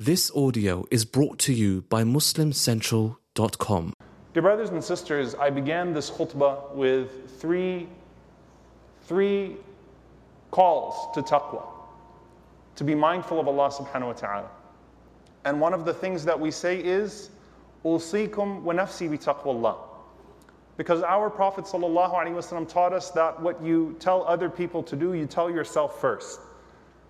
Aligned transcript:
This 0.00 0.30
audio 0.30 0.86
is 0.92 1.04
brought 1.04 1.40
to 1.40 1.52
you 1.52 1.82
by 1.82 2.04
MuslimCentral.com. 2.04 3.92
Dear 4.32 4.42
brothers 4.42 4.70
and 4.70 4.84
sisters, 4.84 5.34
I 5.34 5.50
began 5.50 5.92
this 5.92 6.08
khutbah 6.08 6.72
with 6.72 7.40
three, 7.40 7.88
three 9.02 9.56
calls 10.52 11.12
to 11.16 11.22
taqwa, 11.22 11.66
to 12.76 12.84
be 12.84 12.94
mindful 12.94 13.40
of 13.40 13.48
Allah 13.48 13.72
subhanahu 13.72 14.06
wa 14.06 14.12
ta'ala. 14.12 14.50
And 15.44 15.60
one 15.60 15.74
of 15.74 15.84
the 15.84 15.94
things 15.94 16.24
that 16.26 16.38
we 16.38 16.52
say 16.52 16.78
is, 16.78 17.30
nafsi 17.84 18.30
bi 18.30 19.16
taqwallah. 19.16 19.78
Because 20.76 21.02
our 21.02 21.28
Prophet 21.28 21.64
ﷺ 21.64 22.68
taught 22.68 22.92
us 22.92 23.10
that 23.10 23.42
what 23.42 23.60
you 23.60 23.96
tell 23.98 24.22
other 24.28 24.48
people 24.48 24.80
to 24.84 24.94
do, 24.94 25.14
you 25.14 25.26
tell 25.26 25.50
yourself 25.50 26.00
first. 26.00 26.38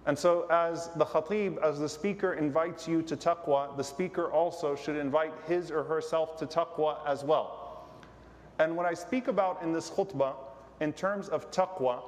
And 0.08 0.18
so, 0.18 0.46
as 0.48 0.88
the 0.96 1.04
khatib, 1.04 1.58
as 1.62 1.78
the 1.78 1.88
speaker 1.88 2.32
invites 2.32 2.88
you 2.88 3.02
to 3.02 3.14
taqwa, 3.14 3.76
the 3.76 3.84
speaker 3.84 4.32
also 4.32 4.74
should 4.74 4.96
invite 4.96 5.34
his 5.46 5.70
or 5.70 5.84
herself 5.84 6.38
to 6.38 6.46
taqwa 6.46 6.96
as 7.06 7.24
well. 7.24 7.86
And 8.58 8.74
what 8.74 8.86
I 8.86 8.94
speak 8.94 9.28
about 9.28 9.62
in 9.62 9.70
this 9.70 9.90
khutbah, 9.90 10.32
in 10.80 10.94
terms 10.94 11.28
of 11.28 11.50
taqwa, 11.50 12.00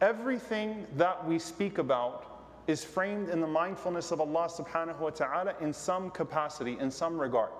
everything 0.00 0.88
that 0.96 1.24
we 1.24 1.38
speak 1.38 1.78
about 1.78 2.42
is 2.66 2.82
framed 2.82 3.28
in 3.28 3.40
the 3.40 3.46
mindfulness 3.46 4.10
of 4.10 4.20
Allah 4.20 4.48
subhanahu 4.48 4.98
wa 4.98 5.10
ta'ala 5.10 5.54
in 5.60 5.72
some 5.72 6.10
capacity, 6.10 6.76
in 6.80 6.90
some 6.90 7.16
regard. 7.16 7.50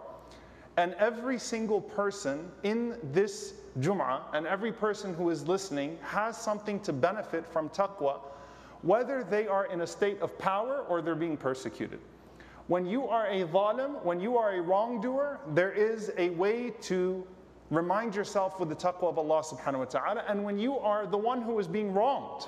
And 0.77 0.95
every 0.95 1.39
single 1.39 1.81
person 1.81 2.51
in 2.65 2.99
this 3.13 3.55
Jum'ah 3.79 4.23
and 4.33 4.49
every 4.49 4.73
person 4.73 5.15
who 5.15 5.31
is 5.31 5.47
listening 5.47 5.97
has 6.03 6.37
something 6.37 6.81
to 6.81 6.93
benefit 6.93 7.47
from 7.47 7.69
taqwa 7.69 8.19
whether 8.87 9.25
they 9.25 9.49
are 9.49 9.67
in 9.67 9.81
a 9.81 9.87
state 9.87 10.21
of 10.21 10.39
power 10.39 10.85
or 10.89 11.03
they're 11.03 11.17
being 11.17 11.37
persecuted. 11.37 11.99
When 12.69 12.87
you 12.87 13.09
are 13.09 13.27
a 13.27 13.45
zalim, 13.45 14.03
when 14.05 14.21
you 14.21 14.37
are 14.39 14.55
a 14.55 14.61
wrongdoer, 14.61 15.41
there 15.55 15.73
is 15.73 16.13
a 16.17 16.31
way 16.31 16.71
to 16.83 17.27
remind 17.71 18.15
yourself 18.15 18.61
with 18.61 18.69
the 18.69 18.77
taqwa 18.77 19.09
of 19.09 19.19
Allah 19.19 19.43
subhanahu 19.43 19.79
wa 19.79 19.85
ta'ala. 19.87 20.25
And 20.29 20.45
when 20.45 20.57
you 20.57 20.79
are 20.79 21.07
the 21.07 21.19
one 21.19 21.43
who 21.43 21.59
is 21.59 21.67
being 21.67 21.93
wronged, 21.93 22.47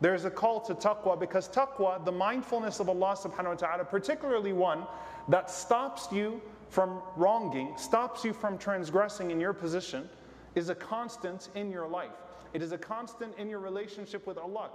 there's 0.00 0.24
a 0.24 0.30
call 0.30 0.60
to 0.60 0.74
taqwa 0.74 1.18
because 1.18 1.48
taqwa, 1.48 2.04
the 2.04 2.12
mindfulness 2.12 2.78
of 2.78 2.88
Allah 2.88 3.16
subhanahu 3.16 3.48
wa 3.48 3.54
ta'ala, 3.54 3.84
particularly 3.84 4.52
one 4.52 4.84
that 5.28 5.50
stops 5.50 6.08
you 6.12 6.40
from 6.68 7.02
wronging, 7.16 7.74
stops 7.76 8.24
you 8.24 8.32
from 8.32 8.58
transgressing 8.58 9.32
in 9.32 9.40
your 9.40 9.52
position, 9.52 10.08
is 10.54 10.68
a 10.68 10.74
constant 10.74 11.48
in 11.56 11.70
your 11.70 11.88
life. 11.88 12.10
It 12.52 12.62
is 12.62 12.72
a 12.72 12.78
constant 12.78 13.38
in 13.38 13.48
your 13.48 13.60
relationship 13.60 14.26
with 14.26 14.36
Allah. 14.36 14.70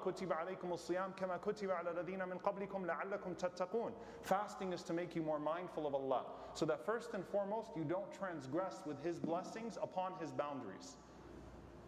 Fasting 4.21 4.73
is 4.73 4.83
to 4.83 4.93
make 4.93 5.15
you 5.15 5.21
more 5.21 5.39
mindful 5.39 5.85
of 5.85 5.93
Allah. 5.93 6.25
So 6.53 6.65
that 6.65 6.85
first 6.85 7.13
and 7.13 7.25
foremost, 7.25 7.71
you 7.75 7.83
don't 7.83 8.11
transgress 8.13 8.81
with 8.85 9.03
His 9.03 9.19
blessings 9.19 9.77
upon 9.81 10.13
His 10.21 10.31
boundaries. 10.31 10.95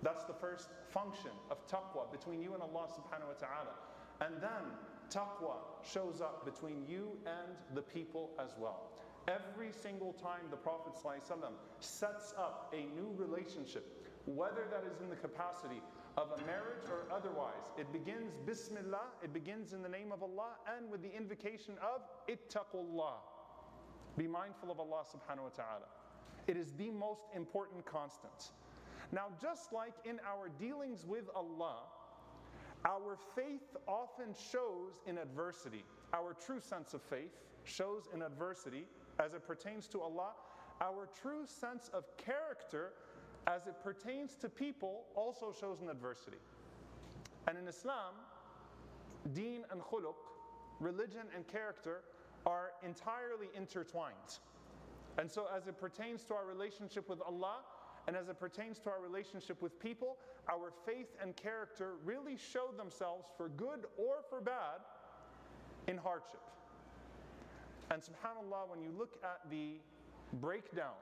That's 0.04 0.26
the 0.26 0.34
first 0.34 0.70
function 0.90 1.32
of 1.50 1.66
taqwa 1.68 2.12
between 2.12 2.42
you 2.42 2.54
and 2.54 2.62
Allah 2.62 2.88
subhanahu 2.88 3.28
wa 3.28 3.40
ta'ala. 3.40 3.74
And 4.20 4.42
then 4.42 4.64
taqwa 5.10 5.56
shows 5.84 6.20
up 6.20 6.44
between 6.44 6.86
you 6.88 7.18
and 7.26 7.56
the 7.74 7.82
people 7.82 8.32
as 8.40 8.56
well. 8.60 8.92
Every 9.28 9.72
single 9.72 10.14
time 10.14 10.48
the 10.50 10.58
Prophet 10.58 10.94
sets 11.80 12.34
up 12.38 12.74
a 12.74 12.86
new 12.96 13.14
relationship, 13.16 14.07
whether 14.28 14.68
that 14.70 14.84
is 14.84 15.02
in 15.02 15.10
the 15.10 15.16
capacity 15.16 15.82
of 16.18 16.28
a 16.38 16.46
marriage 16.46 16.90
or 16.90 17.06
otherwise. 17.16 17.72
It 17.78 17.92
begins 17.94 18.34
Bismillah, 18.46 19.08
it 19.24 19.34
begins 19.34 19.74
in 19.74 19.82
the 19.82 19.90
name 19.90 20.12
of 20.12 20.22
Allah 20.22 20.58
and 20.76 20.92
with 20.92 21.02
the 21.02 21.16
invocation 21.16 21.76
of 21.82 22.02
Ittaqullah. 22.28 23.14
Be 24.18 24.28
mindful 24.28 24.72
of 24.72 24.80
Allah 24.80 25.04
subhanahu 25.06 25.44
wa 25.44 25.50
ta'ala. 25.56 25.88
It 26.48 26.58
is 26.58 26.74
the 26.74 26.90
most 26.90 27.24
important 27.36 27.86
constant. 27.86 28.52
Now, 29.12 29.28
just 29.42 29.72
like 29.72 29.94
in 30.06 30.20
our 30.28 30.50
dealings 30.60 31.06
with 31.06 31.30
Allah, 31.36 31.84
our 32.86 33.18
faith 33.36 33.76
often 33.88 34.34
shows 34.34 35.00
in 35.06 35.18
adversity. 35.18 35.86
Our 36.14 36.34
true 36.34 36.60
sense 36.60 36.94
of 36.94 37.02
faith 37.02 37.32
shows 37.64 38.10
in 38.14 38.22
adversity 38.22 38.86
as 39.20 39.34
it 39.34 39.46
pertains 39.46 39.88
to 39.90 40.02
Allah. 40.02 40.32
Our 40.82 41.08
true 41.22 41.46
sense 41.46 41.90
of 41.94 42.06
character 42.18 42.94
as 43.48 43.66
it 43.66 43.76
pertains 43.82 44.36
to 44.36 44.50
people, 44.50 45.06
also 45.16 45.54
shows 45.58 45.82
an 45.82 45.90
adversity. 45.90 46.38
And 47.48 47.58
in 47.58 47.68
Islam, 47.68 48.14
deen 49.34 49.64
and 49.72 49.82
khuluq, 49.82 50.16
religion 50.80 51.28
and 51.34 51.48
character, 51.48 52.02
are 52.46 52.72
entirely 52.84 53.48
intertwined. 53.56 54.40
And 55.18 55.32
so, 55.32 55.48
as 55.56 55.68
it 55.68 55.80
pertains 55.80 56.24
to 56.26 56.34
our 56.34 56.46
relationship 56.46 57.10
with 57.10 57.22
Allah, 57.22 57.60
and 58.08 58.16
as 58.16 58.30
it 58.30 58.40
pertains 58.40 58.80
to 58.80 58.90
our 58.90 59.02
relationship 59.02 59.62
with 59.62 59.80
people, 59.80 60.18
our 60.50 60.72
faith 60.86 61.08
and 61.22 61.36
character 61.36 61.96
really 62.06 62.38
show 62.38 62.70
themselves 62.78 63.26
for 63.36 63.50
good 63.50 63.86
or 63.98 64.18
for 64.30 64.40
bad 64.40 64.80
in 65.88 65.98
hardship. 65.98 66.42
And 67.92 68.02
subhanAllah, 68.02 68.70
when 68.70 68.82
you 68.82 68.92
look 68.98 69.18
at 69.24 69.50
the 69.50 69.80
breakdown 70.34 70.96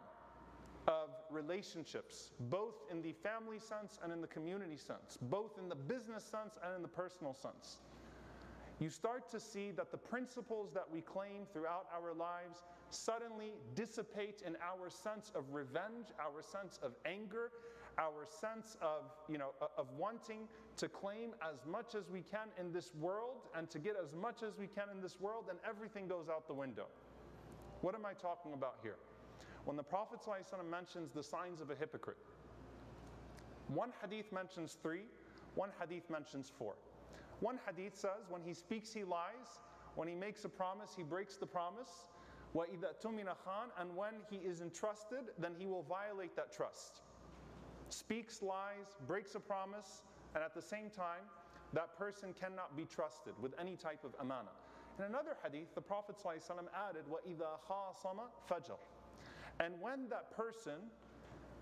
of 0.88 1.10
relationships, 1.30 2.32
both 2.50 2.76
in 2.92 3.02
the 3.02 3.14
family 3.14 3.60
sense 3.60 4.00
and 4.04 4.12
in 4.12 4.22
the 4.22 4.28
community 4.28 4.78
sense, 4.78 5.18
both 5.24 5.58
in 5.60 5.70
the 5.70 5.76
business 5.76 6.24
sense 6.24 6.58
and 6.64 6.76
in 6.76 6.82
the 6.82 6.88
personal 6.88 7.34
sense. 7.34 7.78
You 8.80 8.90
start 8.90 9.30
to 9.32 9.40
see 9.40 9.72
that 9.72 9.92
the 9.92 9.98
principles 9.98 10.74
that 10.74 10.86
we 10.92 11.00
claim 11.02 11.46
throughout 11.54 11.86
our 11.96 12.14
lives 12.14 12.64
suddenly 12.90 13.54
dissipate 13.74 14.44
in 14.46 14.58
our 14.62 14.90
sense 14.90 15.32
of 15.34 15.46
revenge, 15.52 16.08
our 16.20 16.42
sense 16.42 16.78
of 16.84 16.92
anger, 17.06 17.52
our 17.98 18.28
sense 18.28 18.76
of, 18.82 19.04
you 19.30 19.38
know, 19.38 19.52
of 19.78 19.88
wanting 19.98 20.50
to 20.76 20.90
claim 20.90 21.32
as 21.42 21.66
much 21.66 21.96
as 21.96 22.10
we 22.10 22.20
can 22.20 22.50
in 22.60 22.74
this 22.74 22.94
world 22.96 23.48
and 23.58 23.70
to 23.70 23.80
get 23.80 23.96
as 23.96 24.14
much 24.14 24.44
as 24.44 24.58
we 24.58 24.68
can 24.68 24.90
in 24.94 25.02
this 25.02 25.22
world, 25.22 25.46
and 25.50 25.58
everything 25.68 26.06
goes 26.08 26.28
out 26.30 26.46
the 26.48 26.54
window. 26.54 26.88
What 27.80 27.96
am 27.96 28.06
I 28.06 28.14
talking 28.14 28.54
about 28.54 28.76
here? 28.84 28.98
When 29.65 29.77
the 29.77 29.83
Prophet 29.83 30.21
ﷺ 30.27 30.69
mentions 30.69 31.13
the 31.13 31.23
signs 31.23 31.61
of 31.61 31.71
a 31.71 31.75
hypocrite, 31.75 32.17
one 33.69 33.93
hadith 34.03 34.33
mentions 34.33 34.77
three, 34.83 35.03
one 35.55 35.71
hadith 35.81 36.09
mentions 36.11 36.51
four. 36.59 36.75
One 37.41 37.59
hadith 37.67 37.97
says 37.97 38.29
when 38.29 38.43
he 38.43 38.55
speaks, 38.55 38.93
he 38.93 39.05
lies. 39.05 39.61
When 39.95 40.09
he 40.09 40.15
makes 40.15 40.45
a 40.45 40.49
promise, 40.49 40.93
he 40.97 41.03
breaks 41.03 41.37
the 41.37 41.47
promise. 41.47 42.07
وَإِذَا 42.55 43.01
تُمِنَ 43.03 43.27
خَانْ 43.47 43.71
And 43.79 43.95
when 43.97 44.15
he 44.29 44.37
is 44.37 44.61
entrusted, 44.61 45.31
then 45.39 45.53
he 45.59 45.67
will 45.67 45.83
violate 45.83 46.35
that 46.37 46.53
trust. 46.53 47.03
Speaks 47.89 48.43
lies, 48.43 48.97
breaks 49.07 49.35
a 49.35 49.41
promise, 49.41 50.03
and 50.35 50.45
at 50.45 50.55
the 50.55 50.63
same 50.63 50.91
time, 50.91 51.23
that 51.73 51.97
person 51.97 52.35
cannot 52.39 52.77
be 52.77 52.85
trusted 52.85 53.35
with 53.41 53.55
any 53.59 53.77
type 53.77 54.05
of 54.05 54.15
amana. 54.21 54.51
In 54.99 55.05
another 55.05 55.37
hadith, 55.43 55.75
the 55.75 55.81
Prophet 55.81 56.17
ﷺ 56.23 56.67
added, 56.89 57.05
وَإِذَا 57.09 57.61
خَاصَمَ 57.69 58.19
فَجَرٍ 58.49 58.79
and 59.60 59.74
when 59.80 60.10
that 60.10 60.36
person 60.36 60.76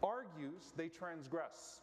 argues, 0.01 0.73
they 0.75 0.87
transgress. 0.87 1.81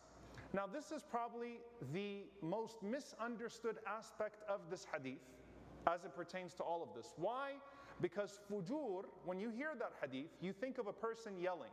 Now, 0.52 0.66
this 0.66 0.90
is 0.90 1.04
probably 1.08 1.60
the 1.92 2.24
most 2.42 2.82
misunderstood 2.82 3.76
aspect 3.86 4.42
of 4.48 4.60
this 4.68 4.86
hadith 4.92 5.20
as 5.86 6.04
it 6.04 6.14
pertains 6.14 6.54
to 6.54 6.62
all 6.62 6.82
of 6.82 6.88
this. 6.94 7.14
Why? 7.16 7.52
Because 8.00 8.40
fujur, 8.50 9.04
when 9.24 9.38
you 9.38 9.50
hear 9.50 9.72
that 9.78 9.92
hadith, 10.00 10.30
you 10.40 10.52
think 10.52 10.78
of 10.78 10.86
a 10.86 10.92
person 10.92 11.34
yelling, 11.40 11.70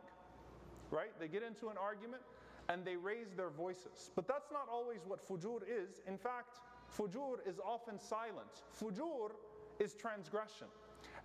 right? 0.90 1.10
They 1.18 1.28
get 1.28 1.42
into 1.42 1.68
an 1.68 1.76
argument 1.76 2.22
and 2.68 2.84
they 2.84 2.96
raise 2.96 3.32
their 3.36 3.50
voices. 3.50 4.10
But 4.14 4.28
that's 4.28 4.50
not 4.52 4.68
always 4.70 5.00
what 5.06 5.26
fujur 5.26 5.62
is. 5.62 6.00
In 6.06 6.16
fact, 6.16 6.60
fujur 6.96 7.38
is 7.46 7.58
often 7.58 7.98
silent. 7.98 8.62
Fujur 8.78 9.32
is 9.80 9.94
transgression 9.94 10.68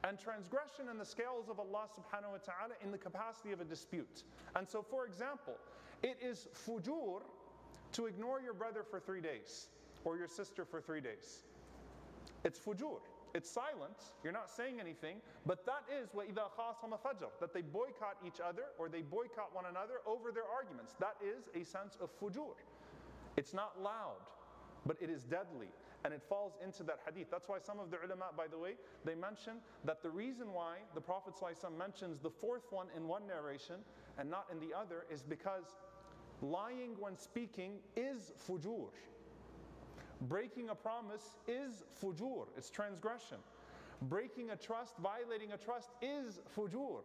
and 0.04 0.18
transgression 0.18 0.88
in 0.90 0.98
the 0.98 1.04
scales 1.04 1.48
of 1.48 1.58
Allah 1.58 1.86
subhanahu 1.90 2.32
wa 2.32 2.38
ta'ala 2.38 2.74
in 2.82 2.90
the 2.90 2.98
capacity 2.98 3.52
of 3.52 3.60
a 3.60 3.64
dispute. 3.64 4.22
And 4.54 4.68
so, 4.68 4.82
for 4.82 5.06
example, 5.06 5.54
it 6.02 6.18
is 6.22 6.46
fujur 6.54 7.22
to 7.92 8.06
ignore 8.06 8.40
your 8.40 8.54
brother 8.54 8.84
for 8.88 9.00
three 9.00 9.20
days 9.20 9.68
or 10.04 10.16
your 10.16 10.28
sister 10.28 10.64
for 10.64 10.80
three 10.80 11.00
days. 11.00 11.42
It's 12.44 12.58
fujur. 12.58 13.00
It's 13.34 13.50
silent, 13.50 14.14
you're 14.24 14.32
not 14.32 14.48
saying 14.48 14.80
anything, 14.80 15.18
but 15.44 15.66
that 15.66 15.84
is 15.92 16.08
وَإِذَا 16.10 16.48
خَاصَمَ 16.58 16.98
فَجَرٍ 16.98 17.28
That 17.40 17.52
they 17.52 17.60
boycott 17.60 18.16
each 18.26 18.40
other 18.40 18.62
or 18.78 18.88
they 18.88 19.02
boycott 19.02 19.54
one 19.54 19.66
another 19.68 20.00
over 20.06 20.32
their 20.32 20.48
arguments. 20.48 20.94
That 20.98 21.16
is 21.22 21.48
a 21.54 21.64
sense 21.64 21.98
of 22.00 22.08
fujur. 22.18 22.54
It's 23.36 23.52
not 23.52 23.80
loud, 23.80 24.32
but 24.86 24.96
it 25.00 25.10
is 25.10 25.24
deadly 25.24 25.68
and 26.04 26.14
it 26.14 26.22
falls 26.28 26.52
into 26.64 26.82
that 26.84 27.00
hadith. 27.04 27.30
That's 27.30 27.48
why 27.48 27.58
some 27.58 27.80
of 27.80 27.90
the 27.90 27.98
ulama, 28.04 28.26
by 28.36 28.46
the 28.46 28.58
way, 28.58 28.74
they 29.04 29.14
mention 29.14 29.54
that 29.84 30.02
the 30.02 30.10
reason 30.10 30.52
why 30.52 30.76
the 30.94 31.00
Prophet 31.00 31.34
ﷺ 31.34 31.76
mentions 31.76 32.20
the 32.20 32.30
fourth 32.30 32.70
one 32.70 32.86
in 32.96 33.08
one 33.08 33.26
narration 33.26 33.76
and 34.18 34.30
not 34.30 34.46
in 34.52 34.60
the 34.60 34.74
other 34.76 35.06
is 35.10 35.22
because 35.22 35.74
lying 36.40 36.94
when 37.00 37.16
speaking 37.16 37.72
is 37.96 38.32
fujur. 38.48 38.88
Breaking 40.22 40.70
a 40.70 40.74
promise 40.74 41.36
is 41.46 41.84
fujur, 42.00 42.46
it's 42.56 42.70
transgression. 42.70 43.38
breaking 44.02 44.50
a 44.50 44.56
trust, 44.56 44.94
violating 44.98 45.52
a 45.52 45.56
trust 45.56 45.90
is 46.02 46.40
fujur. 46.56 47.00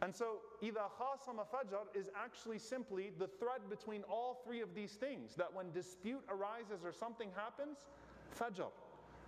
And 0.00 0.14
so, 0.14 0.36
إِذَا 0.62 0.90
خَاصَمَ 1.00 1.44
فَجَر 1.52 1.96
is 1.96 2.08
actually 2.14 2.58
simply 2.58 3.10
the 3.18 3.26
thread 3.26 3.68
between 3.68 4.04
all 4.04 4.40
three 4.44 4.60
of 4.60 4.72
these 4.74 4.92
things. 4.92 5.34
That 5.34 5.52
when 5.52 5.72
dispute 5.72 6.22
arises 6.28 6.84
or 6.84 6.92
something 6.92 7.30
happens, 7.34 7.86
Fajr. 8.33 8.71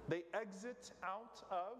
They 0.07 0.23
exit 0.33 0.91
out 1.03 1.41
of 1.49 1.77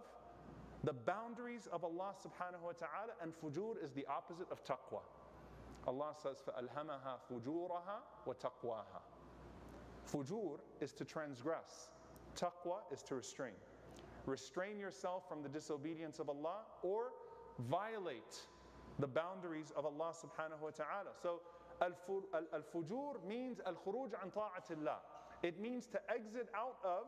the 0.83 0.93
boundaries 0.93 1.67
of 1.71 1.83
Allah 1.83 2.13
subhanahu 2.23 2.61
wa 2.61 2.71
ta'ala, 2.71 3.13
and 3.21 3.33
fujur 3.33 3.83
is 3.83 3.91
the 3.91 4.05
opposite 4.07 4.47
of 4.51 4.63
taqwa. 4.63 5.01
Allah 5.87 6.13
says, 6.21 6.37
فَأَلْهَمَهَا 6.47 7.17
فُجُورَهَا 7.31 8.27
وَتَقْوَاهَا 8.27 9.01
Fujur 10.11 10.59
is 10.81 10.91
to 10.93 11.05
transgress. 11.05 11.89
Taqwa 12.35 12.81
is 12.91 13.01
to 13.03 13.15
restrain. 13.15 13.53
Restrain 14.25 14.79
yourself 14.79 15.27
from 15.29 15.43
the 15.43 15.49
disobedience 15.49 16.19
of 16.19 16.29
Allah 16.29 16.61
or 16.83 17.11
violate 17.69 18.47
the 18.99 19.07
boundaries 19.07 19.71
of 19.75 19.85
Allah 19.85 20.13
subhanahu 20.13 20.61
wa 20.61 20.69
ta'ala. 20.69 21.11
So, 21.21 21.41
al-fujur 21.81 23.25
means 23.27 23.59
al-khuruj 23.65 24.13
an 24.23 24.31
ta'atillah 24.31 24.97
it 25.45 25.59
means 25.59 25.85
to 25.87 25.99
exit 26.09 26.49
out 26.55 26.77
of 26.83 27.05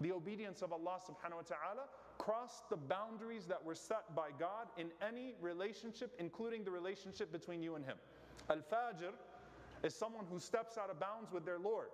the 0.00 0.12
obedience 0.12 0.62
of 0.62 0.72
Allah 0.72 0.98
subhanahu 1.00 1.36
wa 1.36 1.42
ta'ala, 1.42 1.84
cross 2.18 2.62
the 2.70 2.76
boundaries 2.76 3.46
that 3.46 3.64
were 3.64 3.74
set 3.74 4.14
by 4.16 4.30
God 4.38 4.66
in 4.76 4.88
any 5.06 5.34
relationship, 5.40 6.12
including 6.18 6.64
the 6.64 6.70
relationship 6.70 7.30
between 7.32 7.62
you 7.62 7.76
and 7.76 7.84
Him. 7.84 7.96
Al 8.50 8.58
Fajir 8.58 9.12
is 9.84 9.94
someone 9.94 10.24
who 10.30 10.40
steps 10.40 10.76
out 10.76 10.90
of 10.90 10.98
bounds 10.98 11.32
with 11.32 11.44
their 11.44 11.58
Lord 11.58 11.88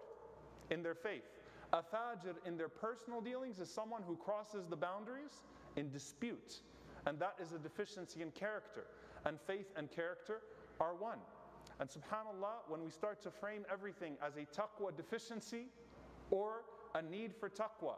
in 0.71 0.83
their 0.83 0.95
faith. 0.95 1.25
A 1.73 1.83
Fajir 1.83 2.35
in 2.47 2.57
their 2.57 2.69
personal 2.69 3.21
dealings 3.21 3.59
is 3.59 3.69
someone 3.71 4.03
who 4.07 4.17
crosses 4.17 4.67
the 4.67 4.77
boundaries 4.77 5.43
in 5.77 5.91
dispute. 5.91 6.61
And 7.07 7.19
that 7.19 7.35
is 7.41 7.53
a 7.53 7.59
deficiency 7.59 8.23
in 8.23 8.31
character. 8.31 8.87
And 9.27 9.39
faith 9.47 9.67
and 9.77 9.91
character 9.91 10.41
are 10.81 10.95
one. 10.95 11.19
And 11.81 11.89
subhanAllah, 11.89 12.69
when 12.69 12.85
we 12.85 12.91
start 12.91 13.21
to 13.23 13.31
frame 13.31 13.65
everything 13.73 14.17
as 14.25 14.37
a 14.37 14.47
taqwa 14.59 14.97
deficiency 14.97 15.67
or 16.31 16.63
a 16.95 17.03
need 17.03 17.35
for 17.35 17.49
taqwa, 17.49 17.95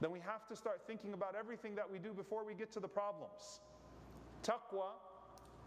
then 0.00 0.10
we 0.10 0.20
have 0.20 0.46
to 0.48 0.56
start 0.56 0.82
thinking 0.86 1.12
about 1.12 1.34
everything 1.34 1.74
that 1.74 1.90
we 1.90 1.98
do 1.98 2.12
before 2.12 2.44
we 2.44 2.54
get 2.54 2.72
to 2.72 2.80
the 2.80 2.88
problems. 2.88 3.60
Taqwa 4.42 4.92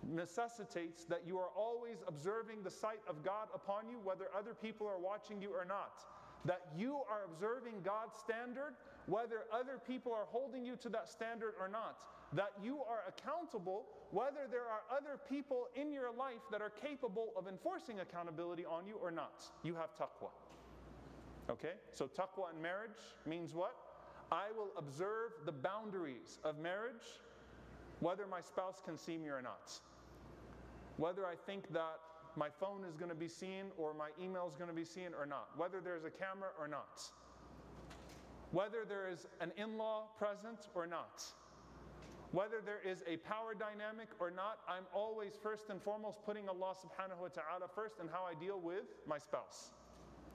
necessitates 0.07 1.05
that 1.05 1.21
you 1.25 1.37
are 1.37 1.49
always 1.55 1.97
observing 2.07 2.63
the 2.63 2.71
sight 2.71 3.01
of 3.07 3.23
God 3.23 3.47
upon 3.53 3.87
you, 3.89 3.99
whether 4.03 4.25
other 4.37 4.53
people 4.53 4.87
are 4.87 4.99
watching 4.99 5.41
you 5.41 5.51
or 5.53 5.65
not. 5.65 6.03
That 6.45 6.61
you 6.77 6.95
are 7.09 7.23
observing 7.25 7.81
God's 7.83 8.17
standard, 8.17 8.75
whether 9.05 9.43
other 9.51 9.79
people 9.87 10.11
are 10.11 10.25
holding 10.25 10.65
you 10.65 10.75
to 10.77 10.89
that 10.89 11.07
standard 11.07 11.53
or 11.59 11.67
not. 11.67 12.05
That 12.35 12.51
you 12.63 12.77
are 12.89 13.03
accountable, 13.07 13.85
whether 14.11 14.47
there 14.49 14.65
are 14.65 14.81
other 14.95 15.19
people 15.29 15.67
in 15.75 15.91
your 15.91 16.11
life 16.11 16.41
that 16.51 16.61
are 16.61 16.71
capable 16.71 17.27
of 17.37 17.47
enforcing 17.47 17.99
accountability 17.99 18.65
on 18.65 18.87
you 18.87 18.95
or 19.01 19.11
not. 19.11 19.43
You 19.63 19.75
have 19.75 19.95
taqwa. 19.95 20.29
Okay? 21.49 21.73
So 21.91 22.07
taqwa 22.07 22.53
in 22.55 22.61
marriage 22.61 22.99
means 23.27 23.53
what? 23.53 23.75
I 24.31 24.45
will 24.57 24.71
observe 24.77 25.33
the 25.45 25.51
boundaries 25.51 26.39
of 26.43 26.57
marriage, 26.57 27.19
whether 27.99 28.25
my 28.25 28.41
spouse 28.41 28.81
can 28.83 28.97
see 28.97 29.17
me 29.17 29.29
or 29.29 29.41
not. 29.41 29.71
Whether 30.97 31.25
I 31.25 31.35
think 31.35 31.71
that 31.73 31.99
my 32.35 32.49
phone 32.49 32.83
is 32.83 32.95
going 32.95 33.09
to 33.09 33.15
be 33.15 33.27
seen 33.27 33.65
or 33.77 33.93
my 33.93 34.09
email 34.19 34.47
is 34.49 34.55
going 34.55 34.69
to 34.69 34.75
be 34.75 34.85
seen 34.85 35.09
or 35.17 35.25
not. 35.25 35.49
Whether 35.55 35.81
there's 35.81 36.03
a 36.03 36.09
camera 36.09 36.49
or 36.59 36.67
not. 36.67 37.01
Whether 38.51 38.85
there 38.87 39.07
is 39.07 39.27
an 39.39 39.51
in 39.57 39.77
law 39.77 40.07
present 40.17 40.67
or 40.73 40.87
not. 40.87 41.23
Whether 42.33 42.61
there 42.65 42.81
is 42.83 43.03
a 43.05 43.17
power 43.17 43.53
dynamic 43.53 44.09
or 44.19 44.31
not, 44.31 44.57
I'm 44.67 44.85
always 44.91 45.33
first 45.43 45.69
and 45.69 45.79
foremost 45.79 46.25
putting 46.25 46.49
Allah 46.49 46.73
subhanahu 46.73 47.21
wa 47.21 47.27
ta'ala 47.27 47.69
first 47.75 47.99
in 48.01 48.07
how 48.07 48.25
I 48.25 48.33
deal 48.33 48.59
with 48.59 48.85
my 49.05 49.19
spouse. 49.19 49.69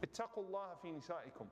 Fi 0.00 0.88
nisaikum. 0.88 1.48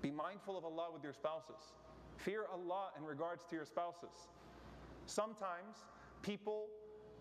Be 0.00 0.12
mindful 0.12 0.56
of 0.56 0.64
Allah 0.64 0.90
with 0.92 1.02
your 1.02 1.12
spouses. 1.12 1.74
Fear 2.18 2.44
Allah 2.52 2.90
in 2.96 3.04
regards 3.04 3.42
to 3.50 3.56
your 3.56 3.64
spouses. 3.64 4.28
Sometimes 5.06 5.74
people 6.22 6.68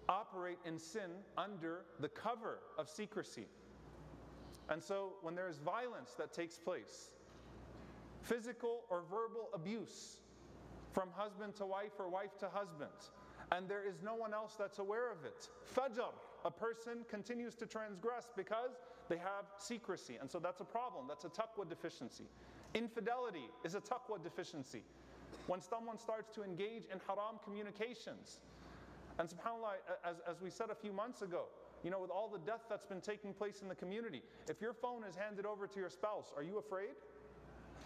operate 0.08 0.60
in 0.64 0.78
sin 0.78 1.10
under 1.40 1.86
the 2.00 2.10
cover 2.10 2.60
of 2.78 2.88
secrecy. 2.88 3.48
And 4.70 4.82
so 4.82 5.14
when 5.24 5.34
there 5.34 5.50
is 5.50 5.58
violence 5.58 6.14
that 6.20 6.34
takes 6.34 6.60
place, 6.60 7.10
physical 8.22 8.84
or 8.92 9.02
verbal 9.10 9.50
abuse 9.56 10.18
from 10.96 11.10
husband 11.14 11.54
to 11.58 11.66
wife 11.66 11.92
or 12.00 12.08
wife 12.08 12.38
to 12.40 12.48
husband, 12.48 13.12
and 13.52 13.68
there 13.68 13.84
is 13.88 14.02
no 14.02 14.16
one 14.16 14.34
else 14.34 14.56
that's 14.58 14.80
aware 14.80 15.12
of 15.12 15.26
it. 15.26 15.50
Fajr, 15.76 16.14
a 16.46 16.52
person 16.52 17.06
continues 17.10 17.54
to 17.56 17.66
transgress 17.66 18.32
because 18.36 18.72
they 19.10 19.18
have 19.18 19.46
secrecy. 19.58 20.18
And 20.20 20.32
so 20.32 20.40
that's 20.40 20.62
a 20.62 20.66
problem. 20.66 21.06
That's 21.08 21.26
a 21.26 21.30
taqwa 21.30 21.68
deficiency. 21.68 22.24
Infidelity 22.74 23.50
is 23.64 23.76
a 23.76 23.82
taqwa 23.82 24.24
deficiency. 24.24 24.84
When 25.48 25.62
someone 25.62 26.00
starts 26.00 26.34
to 26.36 26.44
engage 26.44 26.86
in 26.92 27.00
haram 27.08 27.40
communications, 27.44 28.40
and 29.20 29.30
subhanAllah, 29.30 29.76
as, 30.04 30.16
as 30.28 30.42
we 30.42 30.50
said 30.50 30.70
a 30.72 30.76
few 30.76 30.94
months 30.94 31.22
ago, 31.22 31.46
you 31.84 31.92
know, 31.92 32.00
with 32.00 32.10
all 32.10 32.30
the 32.30 32.40
death 32.40 32.64
that's 32.70 32.86
been 32.86 33.02
taking 33.02 33.34
place 33.34 33.62
in 33.62 33.68
the 33.68 33.76
community, 33.76 34.24
if 34.50 34.62
your 34.62 34.74
phone 34.74 35.04
is 35.04 35.16
handed 35.16 35.46
over 35.46 35.68
to 35.68 35.80
your 35.80 35.90
spouse, 35.90 36.34
are 36.36 36.42
you 36.42 36.58
afraid 36.58 36.96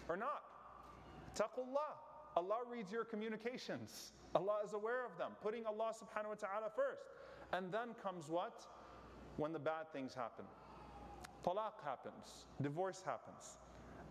or 0.08 0.16
not? 0.16 0.42
Taqullah. 1.36 1.96
Allah 2.36 2.58
reads 2.70 2.92
your 2.92 3.04
communications. 3.04 4.12
Allah 4.34 4.58
is 4.64 4.72
aware 4.72 5.04
of 5.04 5.18
them, 5.18 5.32
putting 5.42 5.66
Allah 5.66 5.92
subhanahu 5.92 6.28
wa 6.28 6.34
ta'ala 6.34 6.70
first. 6.74 7.02
And 7.52 7.72
then 7.72 7.94
comes 8.02 8.28
what? 8.28 8.64
When 9.36 9.52
the 9.52 9.58
bad 9.58 9.92
things 9.92 10.14
happen. 10.14 10.44
Talaq 11.44 11.82
happens, 11.84 12.46
divorce 12.60 13.02
happens. 13.04 13.56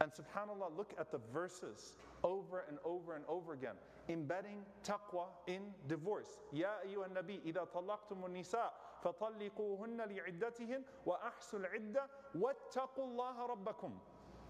And 0.02 0.12
subhanAllah, 0.12 0.76
look 0.76 0.94
at 1.00 1.12
the 1.12 1.20
verses 1.34 1.94
over 2.24 2.66
and 2.68 2.78
over 2.84 3.16
and 3.16 3.26
over 3.28 3.54
again, 3.54 3.76
embedding 4.08 4.62
taqwa 4.84 5.26
in 5.48 5.62
divorce. 5.88 6.40
Ya 6.52 6.70
ayyuha 6.86 7.10
nabi, 7.14 7.40
talaqtum 7.54 8.32
nisa 8.32 8.72
fatalliquhunna 9.04 10.08
li'iddatihin 10.08 10.82
wa 11.06 11.18
ahsul 11.28 11.66
idda 11.76 12.08
wattaqullaha 12.38 13.50
rabbakum. 13.50 13.92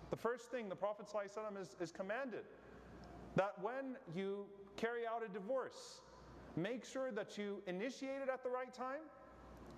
The 0.10 0.18
first 0.18 0.50
thing 0.50 0.70
the 0.70 0.76
Prophet 0.76 1.08
ﷺ 1.08 1.62
is, 1.62 1.76
is 1.80 1.92
commanded 1.92 2.44
that 3.39 3.55
when 3.61 3.97
you 4.15 4.45
carry 4.77 5.07
out 5.07 5.23
a 5.25 5.33
divorce, 5.33 6.01
make 6.57 6.85
sure 6.85 7.11
that 7.13 7.37
you 7.37 7.63
initiate 7.67 8.23
it 8.23 8.29
at 8.33 8.43
the 8.43 8.51
right 8.51 8.73
time 8.73 9.01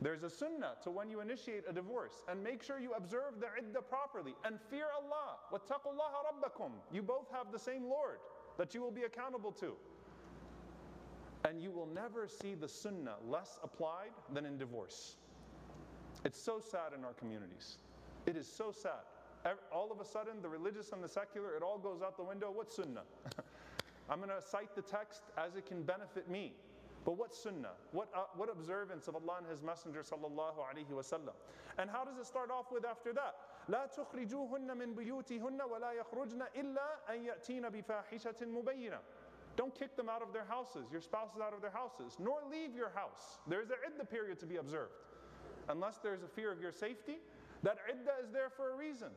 there's 0.03 0.23
a 0.23 0.31
sunnah 0.31 0.75
to 0.83 0.91
when 0.91 1.09
you 1.09 1.21
initiate 1.21 1.65
a 1.69 1.73
divorce 1.73 2.23
and 2.29 2.43
make 2.43 2.63
sure 2.63 2.79
you 2.79 2.93
observe 2.93 3.41
the 3.41 3.47
iddah 3.59 3.81
properly 3.81 4.35
and 4.45 4.59
fear 4.71 4.87
Allah. 4.95 5.39
وَاتَّقُوا 5.53 5.95
اللَّهَ 5.95 6.43
رَبَّكُمْ 6.43 6.71
You 6.93 7.03
both 7.03 7.31
have 7.33 7.51
the 7.51 7.59
same 7.59 7.85
Lord 7.85 8.19
that 8.59 8.75
you 8.75 8.83
will 8.83 8.91
be 8.91 9.05
accountable 9.05 9.53
to. 9.53 9.73
And 11.49 11.63
you 11.63 11.71
will 11.71 11.87
never 11.87 12.29
see 12.29 12.55
the 12.55 12.69
sunnah 12.69 13.17
less 13.27 13.59
applied 13.63 14.11
than 14.35 14.45
in 14.45 14.59
divorce. 14.59 15.17
It's 16.25 16.41
so 16.41 16.61
sad 16.61 16.93
in 16.97 17.05
our 17.05 17.13
communities. 17.15 17.79
It 18.27 18.37
is 18.37 18.47
so 18.47 18.73
sad. 18.73 19.05
All 19.73 19.93
of 19.93 20.01
a 20.01 20.05
sudden, 20.05 20.43
the 20.43 20.49
religious 20.49 20.91
and 20.93 21.03
the 21.03 21.09
secular, 21.09 21.55
it 21.55 21.63
all 21.63 21.79
goes 21.79 22.03
out 22.03 22.17
the 22.17 22.25
window. 22.25 22.51
What's 22.51 22.75
sunnah? 22.75 23.05
I'm 24.11 24.19
going 24.19 24.31
to 24.31 24.41
cite 24.41 24.75
the 24.75 24.83
text 24.83 25.23
as 25.37 25.57
it 25.57 25.67
can 25.67 25.83
benefit 25.83 26.29
me. 26.31 26.55
But 27.05 27.17
what 27.17 27.35
sunnah? 27.35 27.79
What, 27.93 28.09
uh, 28.15 28.25
what 28.37 28.51
observance 28.51 29.07
of 29.07 29.15
Allah 29.15 29.37
and 29.39 29.47
His 29.47 29.63
Messenger 29.63 30.03
sallallahu 30.03 30.59
alaihi 30.59 30.91
wasallam? 30.91 31.35
And 31.79 31.89
how 31.89 32.05
does 32.05 32.19
it 32.19 32.27
start 32.27 32.51
off 32.51 32.73
with 32.73 32.85
after 32.85 33.13
that? 33.13 33.37
لا 33.69 33.87
تخرجوهن 33.87 34.77
من 34.77 34.95
بيوتهن 34.95 35.61
ولا 35.63 35.93
يخرجن 35.93 36.43
إلا 36.57 37.11
أن 37.11 37.25
يأتين 37.25 37.69
بفاحشة 37.71 38.43
مبينة. 38.43 38.99
Don't 39.57 39.75
kick 39.75 39.97
them 39.97 40.09
out 40.09 40.21
of 40.21 40.33
their 40.33 40.45
houses, 40.45 40.87
your 40.93 41.01
spouses 41.01 41.41
out 41.41 41.55
of 41.55 41.63
their 41.63 41.71
houses, 41.71 42.17
nor 42.19 42.39
leave 42.51 42.75
your 42.75 42.91
house. 42.95 43.39
There's 43.47 43.71
a 43.71 43.77
iddah 43.87 44.05
period 44.05 44.39
to 44.41 44.47
be 44.47 44.57
observed. 44.57 44.93
Unless 45.69 45.99
there's 45.99 46.23
a 46.23 46.29
fear 46.29 46.53
of 46.53 46.61
your 46.61 46.73
safety, 46.73 47.19
that 47.63 47.79
iddah 47.89 48.23
is 48.23 48.31
there 48.31 48.51
for 48.51 48.73
a 48.73 48.77
reason. 48.77 49.09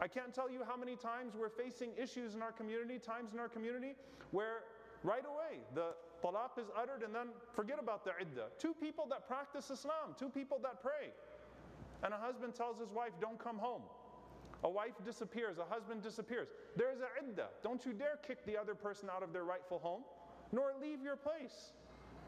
I 0.00 0.08
can't 0.08 0.34
tell 0.34 0.50
you 0.50 0.60
how 0.66 0.76
many 0.76 0.96
times 0.96 1.34
we're 1.38 1.48
facing 1.48 1.90
issues 1.96 2.34
in 2.34 2.42
our 2.42 2.52
community, 2.52 2.98
times 2.98 3.32
in 3.32 3.38
our 3.38 3.48
community, 3.48 3.94
where 4.30 4.64
right 5.04 5.24
away 5.24 5.60
the 5.74 5.94
talaq 6.22 6.58
is 6.58 6.68
uttered 6.76 7.02
and 7.02 7.14
then 7.14 7.28
forget 7.54 7.78
about 7.80 8.04
the 8.04 8.12
iddah. 8.20 8.46
Two 8.58 8.74
people 8.74 9.06
that 9.10 9.26
practice 9.26 9.70
Islam, 9.70 10.14
two 10.18 10.28
people 10.28 10.58
that 10.62 10.82
pray. 10.82 11.10
And 12.02 12.12
a 12.12 12.16
husband 12.16 12.54
tells 12.54 12.78
his 12.78 12.90
wife, 12.90 13.12
Don't 13.20 13.38
come 13.38 13.58
home. 13.58 13.82
A 14.64 14.70
wife 14.70 14.94
disappears, 15.04 15.58
a 15.58 15.64
husband 15.64 16.02
disappears. 16.02 16.48
There's 16.76 17.00
a 17.00 17.08
iddah. 17.18 17.48
Don't 17.62 17.84
you 17.84 17.92
dare 17.92 18.18
kick 18.26 18.44
the 18.46 18.56
other 18.56 18.74
person 18.74 19.08
out 19.10 19.22
of 19.22 19.32
their 19.32 19.44
rightful 19.44 19.80
home, 19.80 20.02
nor 20.52 20.72
leave 20.80 21.02
your 21.02 21.16
place. 21.16 21.72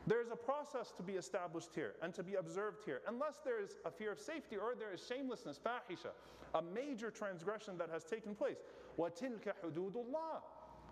There's 0.07 0.31
a 0.31 0.35
process 0.35 0.91
to 0.97 1.03
be 1.03 1.13
established 1.13 1.69
here 1.75 1.93
and 2.01 2.13
to 2.15 2.23
be 2.23 2.35
observed 2.35 2.83
here, 2.83 3.01
unless 3.07 3.41
there 3.43 3.61
is 3.61 3.75
a 3.85 3.91
fear 3.91 4.11
of 4.11 4.19
safety 4.19 4.55
or 4.57 4.73
there 4.77 4.93
is 4.93 5.05
shamelessness, 5.05 5.59
fahisha, 5.63 6.11
a 6.55 6.61
major 6.61 7.11
transgression 7.11 7.77
that 7.77 7.89
has 7.91 8.03
taken 8.03 8.33
place. 8.33 8.57
وَتِلْكَ 8.97 9.53
حُدُودُ 9.63 9.93
اللَّهِ 9.93 10.41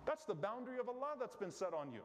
That's 0.05 0.23
the 0.25 0.35
boundary 0.35 0.77
of 0.79 0.87
Allah 0.87 1.15
that's 1.19 1.35
been 1.35 1.51
set 1.51 1.73
on 1.73 1.91
you. 1.91 2.01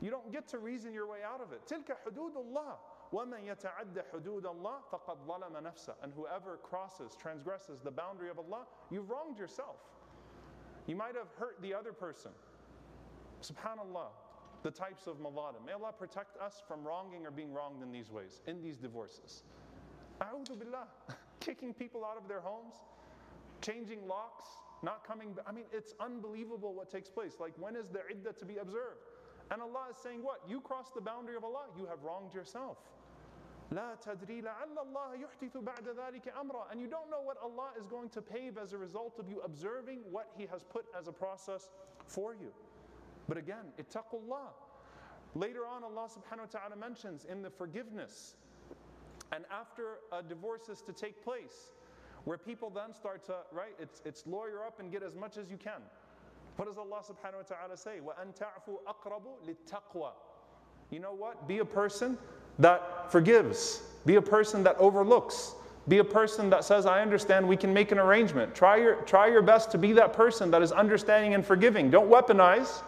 You 0.00 0.10
don't 0.10 0.30
get 0.32 0.46
to 0.48 0.58
reason 0.58 0.92
your 0.92 1.06
way 1.06 1.18
out 1.24 1.40
of 1.40 1.52
it. 1.52 1.62
تلك 1.66 1.96
حدود 2.06 2.34
الله 2.34 2.76
ومن 3.12 3.46
يتعد 3.46 4.02
حدود 4.12 4.46
الله 4.46 4.80
فقد 4.92 5.18
ظلم 5.26 5.62
نفسه. 5.62 5.94
And 6.02 6.12
whoever 6.12 6.58
crosses, 6.62 7.16
transgresses 7.16 7.80
the 7.80 7.90
boundary 7.90 8.30
of 8.30 8.38
Allah, 8.38 8.66
you've 8.90 9.08
wronged 9.08 9.38
yourself. 9.38 9.76
You 10.86 10.96
might 10.96 11.14
have 11.14 11.28
hurt 11.38 11.56
the 11.62 11.72
other 11.72 11.92
person. 11.92 12.32
Subhanallah, 13.42 14.08
the 14.62 14.70
types 14.70 15.06
of 15.06 15.18
maladim. 15.18 15.64
May 15.64 15.72
Allah 15.72 15.92
protect 15.96 16.36
us 16.38 16.62
from 16.66 16.84
wronging 16.84 17.24
or 17.26 17.30
being 17.30 17.52
wronged 17.52 17.82
in 17.82 17.92
these 17.92 18.10
ways, 18.10 18.40
in 18.46 18.62
these 18.62 18.76
divorces. 18.76 19.42
A'udhu 20.20 20.58
billah. 20.58 20.88
Kicking 21.40 21.72
people 21.74 22.04
out 22.04 22.16
of 22.16 22.26
their 22.28 22.40
homes, 22.40 22.74
changing 23.60 24.06
locks, 24.08 24.44
not 24.82 25.06
coming 25.06 25.32
back. 25.32 25.44
I 25.48 25.52
mean, 25.52 25.66
it's 25.72 25.94
unbelievable 26.00 26.74
what 26.74 26.90
takes 26.90 27.08
place. 27.08 27.34
Like, 27.38 27.52
when 27.58 27.76
is 27.76 27.88
the 27.88 28.00
iddah 28.10 28.32
to 28.32 28.44
be 28.44 28.56
observed? 28.56 29.04
And 29.50 29.62
Allah 29.62 29.86
is 29.90 29.96
saying, 30.02 30.22
What? 30.22 30.40
You 30.48 30.60
crossed 30.60 30.94
the 30.94 31.00
boundary 31.00 31.36
of 31.36 31.44
Allah, 31.44 31.66
you 31.78 31.86
have 31.86 32.02
wronged 32.02 32.34
yourself. 32.34 32.78
لا 33.72 33.96
تدري 34.00 34.42
لعل 34.42 34.78
الله 34.78 35.14
يحدث 35.14 35.56
بعد 35.56 35.88
ذلك 35.88 36.28
أمرا 36.28 36.70
and 36.70 36.80
you 36.80 36.86
don't 36.86 37.10
know 37.10 37.20
what 37.20 37.36
Allah 37.42 37.70
is 37.78 37.86
going 37.86 38.08
to 38.10 38.22
pave 38.22 38.58
as 38.58 38.72
a 38.72 38.78
result 38.78 39.18
of 39.18 39.28
you 39.28 39.40
observing 39.40 40.00
what 40.08 40.30
He 40.36 40.46
has 40.46 40.62
put 40.62 40.86
as 40.96 41.08
a 41.08 41.12
process 41.12 41.70
for 42.06 42.34
you. 42.34 42.52
But 43.30 43.36
again, 43.36 43.72
ittaqullah. 43.78 44.52
Later 45.34 45.66
on, 45.66 45.84
Allah 45.84 46.08
subhanahu 46.08 46.52
wa 46.52 46.60
ta'ala 46.60 46.76
mentions 46.76 47.24
in 47.24 47.42
the 47.42 47.50
forgiveness 47.50 48.34
and 49.32 49.44
after 49.50 49.98
a 50.12 50.22
divorce 50.22 50.68
is 50.68 50.82
to 50.82 50.92
take 50.92 51.22
place, 51.22 51.72
where 52.24 52.38
people 52.38 52.70
then 52.70 52.94
start 52.94 53.24
to, 53.26 53.34
right, 53.52 53.74
it's, 53.78 54.02
it's 54.04 54.26
lawyer 54.26 54.64
up 54.64 54.80
and 54.80 54.90
get 54.90 55.02
as 55.02 55.14
much 55.14 55.36
as 55.36 55.50
you 55.50 55.56
can. 55.56 55.80
What 56.56 56.68
does 56.68 56.78
Allah 56.78 57.00
subhanahu 57.02 57.50
wa 57.50 57.56
ta'ala 57.56 57.76
say? 57.76 57.98
وَأَن 58.04 58.36
تَعْفُوا 58.36 58.78
أَقْرَبُ 58.86 59.22
لِلتَّقْوَى 59.46 60.10
You 60.90 61.00
know 61.00 61.12
what? 61.12 61.46
Be 61.46 61.58
a 61.58 61.64
person 61.64 62.16
that 62.58 63.10
forgives. 63.12 63.82
Be 64.06 64.14
a 64.16 64.22
person 64.22 64.62
that 64.64 64.76
overlooks. 64.78 65.54
Be 65.88 65.98
a 65.98 66.04
person 66.04 66.50
that 66.50 66.64
says, 66.64 66.86
I 66.86 67.02
understand, 67.02 67.46
we 67.46 67.56
can 67.56 67.72
make 67.72 67.92
an 67.92 67.98
arrangement. 67.98 68.54
Try 68.54 68.76
your, 68.76 68.96
try 69.02 69.28
your 69.28 69.42
best 69.42 69.70
to 69.72 69.78
be 69.78 69.92
that 69.92 70.12
person 70.12 70.50
that 70.50 70.62
is 70.62 70.72
understanding 70.72 71.34
and 71.34 71.44
forgiving. 71.44 71.90
Don't 71.90 72.10
weaponize. 72.10 72.82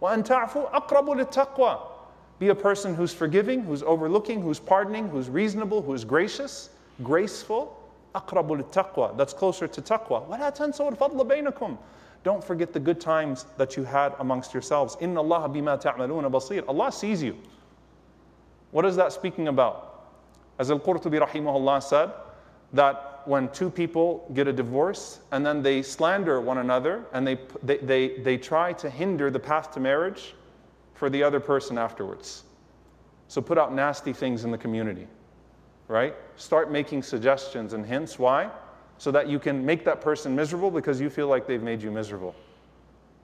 وَأَن 0.00 0.24
تَعْفُوا 0.24 0.70
أَقْرَبُ 0.72 1.06
لِلتَّقْوَى 1.06 1.78
Be 2.38 2.48
a 2.48 2.54
person 2.54 2.94
who's 2.94 3.12
forgiving, 3.12 3.62
who's 3.62 3.82
overlooking, 3.82 4.40
who's 4.40 4.58
pardoning, 4.58 5.08
who's 5.08 5.28
reasonable, 5.28 5.82
who's 5.82 6.04
gracious, 6.04 6.70
graceful. 7.02 7.76
أَقْرَبُ 8.14 8.62
لِلتَّقْوَى 8.62 9.16
That's 9.16 9.32
closer 9.32 9.68
to 9.68 9.82
taqwa. 9.82 10.26
وَلَا 10.28 10.56
تَنْسَوْا 10.56 10.96
الْفَضْلَ 10.96 11.28
بَيْنَكُمْ 11.28 11.76
don't 12.22 12.44
forget 12.44 12.72
the 12.72 12.80
good 12.80 13.00
times 13.00 13.46
that 13.56 13.76
you 13.76 13.84
had 13.84 14.14
amongst 14.18 14.52
yourselves. 14.52 14.96
Inna 15.00 15.20
Allah 15.20 15.48
bima 15.48 15.80
ta'maluna 15.80 16.30
basir. 16.30 16.66
Allah 16.68 16.92
sees 16.92 17.22
you. 17.22 17.36
What 18.72 18.84
is 18.84 18.94
that 18.96 19.12
speaking 19.12 19.48
about? 19.48 20.04
As 20.58 20.70
Al-Qurtubi 20.70 21.18
rahimahullah 21.26 21.82
said, 21.82 22.10
that 22.74 23.13
when 23.27 23.49
two 23.49 23.69
people 23.69 24.29
get 24.33 24.47
a 24.47 24.53
divorce 24.53 25.19
and 25.31 25.45
then 25.45 25.61
they 25.61 25.81
slander 25.81 26.39
one 26.41 26.59
another 26.59 27.05
and 27.13 27.25
they, 27.25 27.39
they, 27.63 27.77
they, 27.77 28.17
they 28.19 28.37
try 28.37 28.73
to 28.73 28.89
hinder 28.89 29.29
the 29.29 29.39
path 29.39 29.71
to 29.71 29.79
marriage 29.79 30.33
for 30.93 31.09
the 31.09 31.21
other 31.23 31.39
person 31.39 31.77
afterwards. 31.77 32.43
So 33.27 33.41
put 33.41 33.57
out 33.57 33.73
nasty 33.73 34.13
things 34.13 34.43
in 34.45 34.51
the 34.51 34.57
community, 34.57 35.07
right? 35.87 36.15
Start 36.35 36.71
making 36.71 37.03
suggestions 37.03 37.73
and 37.73 37.85
hints. 37.85 38.19
Why? 38.19 38.51
so 38.97 39.11
that 39.11 39.27
you 39.27 39.39
can 39.39 39.65
make 39.65 39.83
that 39.85 40.01
person 40.01 40.35
miserable 40.35 40.71
because 40.71 41.01
you 41.01 41.09
feel 41.09 41.27
like 41.27 41.47
they've 41.47 41.61
made 41.61 41.81
you 41.81 41.91
miserable. 41.91 42.35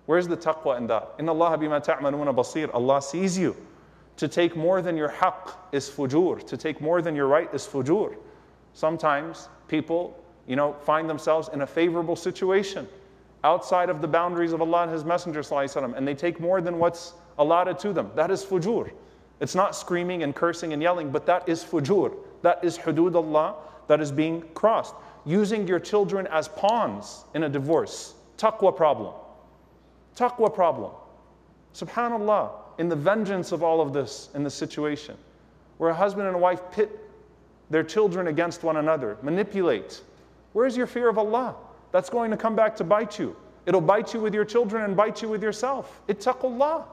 Where's 0.06 0.28
the 0.28 0.38
taqwa 0.38 0.78
in 0.78 0.88
that? 0.88 1.12
In 1.20 1.30
Allah 1.30 1.58
bima 1.58 1.84
ta'maluna 1.84 2.36
basir. 2.36 2.70
Allah 2.74 3.02
sees 3.02 3.38
you. 3.38 3.56
To 4.18 4.28
take 4.28 4.56
more 4.56 4.82
than 4.82 4.98
your 4.98 5.10
haqq 5.10 5.54
is 5.72 5.90
fujur. 5.90 6.46
To 6.48 6.58
take 6.58 6.82
more 6.82 7.02
than 7.02 7.16
your 7.16 7.28
right 7.28 7.52
is 7.54 7.66
fujur. 7.66 8.16
Sometimes 8.74 9.48
people, 9.72 10.22
you 10.46 10.56
know, 10.56 10.74
find 10.74 11.10
themselves 11.10 11.50
in 11.54 11.62
a 11.62 11.66
favorable 11.68 12.16
situation 12.16 12.88
outside 13.44 13.90
of 13.90 14.02
the 14.02 14.08
boundaries 14.08 14.52
of 14.52 14.62
Allah 14.62 14.84
and 14.84 14.92
His 14.92 15.04
Messenger 15.04 15.42
and 15.96 16.08
they 16.08 16.14
take 16.14 16.40
more 16.40 16.62
than 16.62 16.78
what's 16.78 17.14
allotted 17.40 17.80
to 17.80 17.94
them. 17.94 18.12
That 18.14 18.30
is 18.30 18.46
fujur. 18.46 18.92
It's 19.40 19.56
not 19.56 19.76
screaming 19.76 20.22
and 20.22 20.36
cursing 20.36 20.74
and 20.74 20.82
yelling, 20.82 21.10
but 21.10 21.26
that 21.26 21.50
is 21.50 21.64
fujur. 21.64 22.14
That 22.44 22.64
is 22.64 22.78
hudud 22.78 23.16
Allah 23.16 23.56
that 23.88 24.02
is 24.02 24.12
being 24.12 24.42
crossed 24.54 24.94
using 25.26 25.68
your 25.68 25.80
children 25.80 26.28
as 26.28 26.48
pawns 26.50 27.24
in 27.34 27.44
a 27.44 27.50
divorce. 27.50 28.14
Taqwa 28.38 28.76
problem. 28.76 29.14
Taqwa 30.16 30.54
problem. 30.54 30.92
Subhanallah, 31.74 32.52
in 32.78 32.90
the 32.90 32.96
vengeance 32.96 33.52
of 33.52 33.64
all 33.64 33.80
of 33.80 33.94
this, 33.94 34.30
in 34.36 34.44
the 34.44 34.50
situation, 34.50 35.16
where 35.78 35.90
a 35.90 35.94
husband 35.94 36.28
and 36.28 36.36
a 36.36 36.40
wife 36.40 36.62
pit 36.72 36.90
their 37.72 37.84
children 37.84 38.28
against 38.28 38.64
one 38.64 38.78
another, 38.78 39.18
manipulate. 39.24 40.02
Where's 40.54 40.78
your 40.78 40.86
fear 40.86 41.10
of 41.10 41.18
Allah? 41.18 41.56
That's 41.92 42.10
going 42.10 42.30
to 42.30 42.38
come 42.38 42.56
back 42.56 42.76
to 42.76 42.84
bite 42.84 43.18
you. 43.18 43.36
It'll 43.66 43.82
bite 43.82 44.14
you 44.14 44.20
with 44.20 44.36
your 44.36 44.46
children 44.46 44.84
and 44.84 44.96
bite 44.96 45.24
you 45.24 45.30
with 45.30 45.42
yourself. 45.42 46.02
Ittaqullah. 46.08 46.86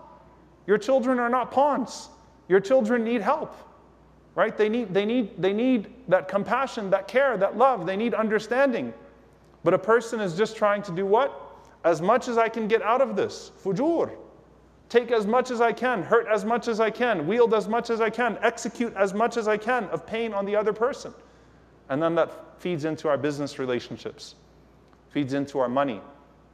Your 0.67 0.79
children 0.79 1.19
are 1.19 1.29
not 1.29 1.51
pawns. 1.51 2.09
Your 2.49 2.61
children 2.61 3.05
need 3.05 3.21
help 3.21 3.55
right? 4.39 4.57
They 4.57 4.69
need, 4.69 4.95
they, 4.95 5.05
need, 5.05 5.31
they 5.37 5.53
need 5.53 5.93
that 6.07 6.29
compassion, 6.29 6.91
that 6.91 7.09
care, 7.09 7.37
that 7.37 7.59
love. 7.59 7.87
They 7.87 7.97
need 7.97 8.15
understanding. 8.15 8.95
But 9.65 9.75
a 9.75 9.79
person 9.81 10.21
is 10.21 10.37
just 10.37 10.57
trying 10.57 10.81
to 10.83 10.93
do 10.93 11.05
what? 11.05 11.59
As 11.83 12.01
much 12.01 12.29
as 12.29 12.39
I 12.39 12.49
can 12.49 12.69
get 12.69 12.81
out 12.81 13.01
of 13.01 13.17
this. 13.17 13.51
Fujur. 13.65 14.13
Take 14.89 15.11
as 15.11 15.27
much 15.27 15.51
as 15.51 15.61
I 15.61 15.73
can, 15.73 16.03
hurt 16.03 16.27
as 16.29 16.45
much 16.45 16.67
as 16.67 16.81
I 16.81 16.91
can, 16.91 17.27
wield 17.27 17.53
as 17.53 17.69
much 17.69 17.91
as 17.91 18.01
I 18.01 18.11
can, 18.11 18.39
execute 18.43 18.95
as 18.97 19.13
much 19.13 19.37
as 19.37 19.47
I 19.47 19.57
can 19.57 19.85
of 19.87 20.07
pain 20.07 20.33
on 20.33 20.47
the 20.47 20.57
other 20.57 20.73
person. 20.73 21.13
And 21.91 22.03
then 22.03 22.15
that 22.15 22.31
feeds 22.59 22.85
into 22.85 23.09
our 23.09 23.19
business 23.19 23.59
relationships, 23.59 24.35
feeds 25.11 25.35
into 25.35 25.59
our 25.59 25.69
money. 25.69 26.01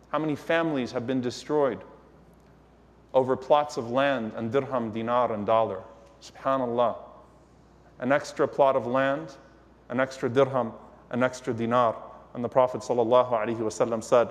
How 0.09 0.19
many 0.19 0.37
families 0.37 0.93
have 0.93 1.07
been 1.07 1.21
destroyed 1.21 1.83
over 3.13 3.37
plots 3.37 3.77
of 3.77 3.91
land 3.91 4.33
and 4.37 4.51
dirham, 4.51 4.91
dinar, 4.91 5.33
and 5.33 5.47
dollar? 5.47 5.83
Subhanallah 6.21 6.97
an 8.01 8.13
extra 8.13 8.47
plot 8.47 8.77
of 8.77 8.87
land, 8.87 9.37
an 9.89 10.01
extra 10.01 10.29
dirham, 10.29 10.73
an 11.11 11.23
extra 11.23 11.55
dinar. 11.55 11.97
And 12.35 12.43
the 12.43 12.49
Prophet 12.49 12.81
ﷺ 12.81 14.05
said, 14.05 14.29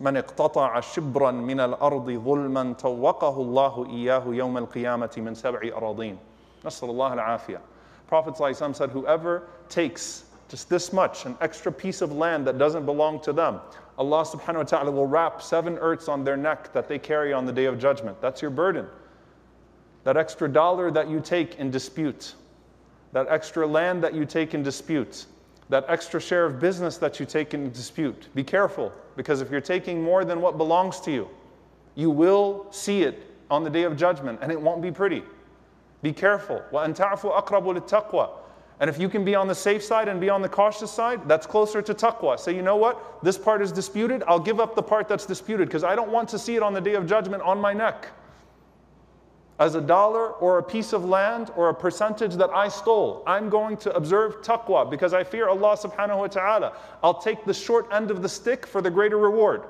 من 0.00 0.16
اقتطع 0.16 0.80
شبرا 0.80 1.30
من 1.30 1.60
الأرض 1.60 2.10
ظلما 2.10 2.72
توقه 2.72 3.40
الله 3.40 3.86
إياه 3.90 4.22
يوم 4.26 4.58
القيامة 4.58 5.10
من 5.16 5.34
سبع 5.34 5.60
أراضين 5.76 6.18
نسأل 6.64 6.90
الله 6.90 7.12
العافية 7.12 7.60
Prophet 8.08 8.34
ﷺ 8.34 8.74
said, 8.74 8.90
whoever 8.90 9.44
takes 9.68 10.24
just 10.48 10.68
this 10.68 10.92
much, 10.92 11.26
an 11.26 11.36
extra 11.40 11.70
piece 11.70 12.02
of 12.02 12.10
land 12.10 12.44
that 12.44 12.58
doesn't 12.58 12.84
belong 12.84 13.20
to 13.20 13.32
them, 13.32 13.60
Allah 13.98 14.24
subhanahu 14.24 14.56
wa 14.56 14.62
ta'ala 14.64 14.90
will 14.90 15.06
wrap 15.06 15.40
seven 15.40 15.78
earths 15.78 16.08
on 16.08 16.24
their 16.24 16.36
neck 16.36 16.72
that 16.72 16.88
they 16.88 16.98
carry 16.98 17.32
on 17.32 17.46
the 17.46 17.52
day 17.52 17.66
of 17.66 17.78
judgment. 17.78 18.20
That's 18.20 18.42
your 18.42 18.50
burden. 18.50 18.86
That 20.02 20.16
extra 20.16 20.48
dollar 20.48 20.90
that 20.90 21.08
you 21.08 21.20
take 21.20 21.54
in 21.60 21.70
dispute, 21.70 22.34
that 23.12 23.28
extra 23.28 23.64
land 23.64 24.02
that 24.02 24.12
you 24.12 24.24
take 24.24 24.54
in 24.54 24.64
dispute, 24.64 25.26
that 25.69 25.85
extra 25.87 26.19
share 26.19 26.45
of 26.45 26.59
business 26.59 26.97
that 26.97 27.19
you 27.19 27.25
take 27.25 27.53
in 27.53 27.71
dispute. 27.71 28.27
Be 28.35 28.43
careful, 28.43 28.91
because 29.15 29.41
if 29.41 29.49
you're 29.49 29.61
taking 29.61 30.01
more 30.01 30.23
than 30.23 30.41
what 30.41 30.57
belongs 30.57 30.99
to 31.01 31.11
you, 31.11 31.29
you 31.95 32.09
will 32.09 32.67
see 32.71 33.03
it 33.03 33.31
on 33.49 33.63
the 33.63 33.69
day 33.69 33.83
of 33.83 33.95
judgment, 33.97 34.39
and 34.41 34.51
it 34.51 34.59
won't 34.59 34.81
be 34.81 34.91
pretty. 34.91 35.23
Be 36.01 36.13
careful. 36.13 36.61
And 38.79 38.89
if 38.89 38.99
you 38.99 39.07
can 39.07 39.23
be 39.23 39.35
on 39.35 39.47
the 39.47 39.55
safe 39.55 39.81
side 39.83 40.09
and 40.09 40.19
be 40.19 40.29
on 40.29 40.41
the 40.41 40.49
cautious 40.49 40.91
side, 40.91 41.27
that's 41.27 41.47
closer 41.47 41.81
to 41.81 41.93
taqwa. 41.93 42.37
Say, 42.37 42.55
you 42.55 42.61
know 42.61 42.75
what? 42.75 43.23
This 43.23 43.37
part 43.37 43.61
is 43.61 43.71
disputed. 43.71 44.21
I'll 44.27 44.39
give 44.39 44.59
up 44.59 44.75
the 44.75 44.83
part 44.83 45.07
that's 45.07 45.25
disputed 45.25 45.67
because 45.67 45.83
I 45.83 45.95
don't 45.95 46.11
want 46.11 46.27
to 46.29 46.37
see 46.37 46.55
it 46.55 46.61
on 46.61 46.73
the 46.73 46.81
day 46.81 46.95
of 46.95 47.07
judgment 47.07 47.41
on 47.41 47.59
my 47.59 47.73
neck 47.73 48.09
as 49.59 49.75
a 49.75 49.81
dollar 49.81 50.31
or 50.31 50.57
a 50.57 50.63
piece 50.63 50.91
of 50.91 51.05
land 51.05 51.49
or 51.55 51.69
a 51.69 51.73
percentage 51.73 52.35
that 52.35 52.49
I 52.49 52.67
stole. 52.67 53.23
I'm 53.25 53.49
going 53.49 53.77
to 53.77 53.95
observe 53.95 54.41
taqwa 54.41 54.89
because 54.89 55.13
I 55.13 55.23
fear 55.23 55.47
Allah 55.47 55.77
subhanahu 55.77 56.17
wa 56.17 56.27
ta'ala. 56.27 56.73
I'll 57.01 57.21
take 57.21 57.45
the 57.45 57.53
short 57.53 57.87
end 57.91 58.11
of 58.11 58.21
the 58.21 58.29
stick 58.29 58.65
for 58.65 58.81
the 58.81 58.89
greater 58.89 59.17
reward. 59.17 59.63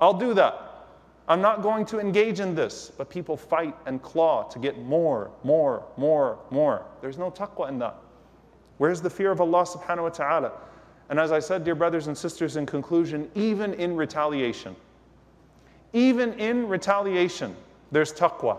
I'll 0.00 0.14
do 0.14 0.34
that. 0.34 0.86
I'm 1.26 1.40
not 1.40 1.62
going 1.62 1.86
to 1.86 1.98
engage 1.98 2.38
in 2.38 2.54
this. 2.54 2.92
But 2.96 3.10
people 3.10 3.36
fight 3.36 3.74
and 3.86 4.00
claw 4.02 4.44
to 4.44 4.58
get 4.58 4.78
more, 4.78 5.30
more, 5.42 5.84
more, 5.96 6.38
more. 6.50 6.86
There's 7.00 7.18
no 7.18 7.30
taqwa 7.30 7.68
in 7.68 7.78
that. 7.80 7.96
Where's 8.78 9.00
the 9.00 9.10
fear 9.10 9.32
of 9.32 9.40
Allah 9.40 9.64
subhanahu 9.64 10.02
wa 10.02 10.08
ta'ala? 10.10 10.52
And 11.08 11.18
as 11.18 11.32
I 11.32 11.38
said, 11.38 11.64
dear 11.64 11.74
brothers 11.74 12.06
and 12.06 12.16
sisters, 12.16 12.56
in 12.56 12.66
conclusion, 12.66 13.30
even 13.34 13.74
in 13.74 13.96
retaliation, 13.96 14.74
even 15.92 16.32
in 16.34 16.68
retaliation, 16.68 17.56
there's 17.92 18.12
taqwa. 18.12 18.58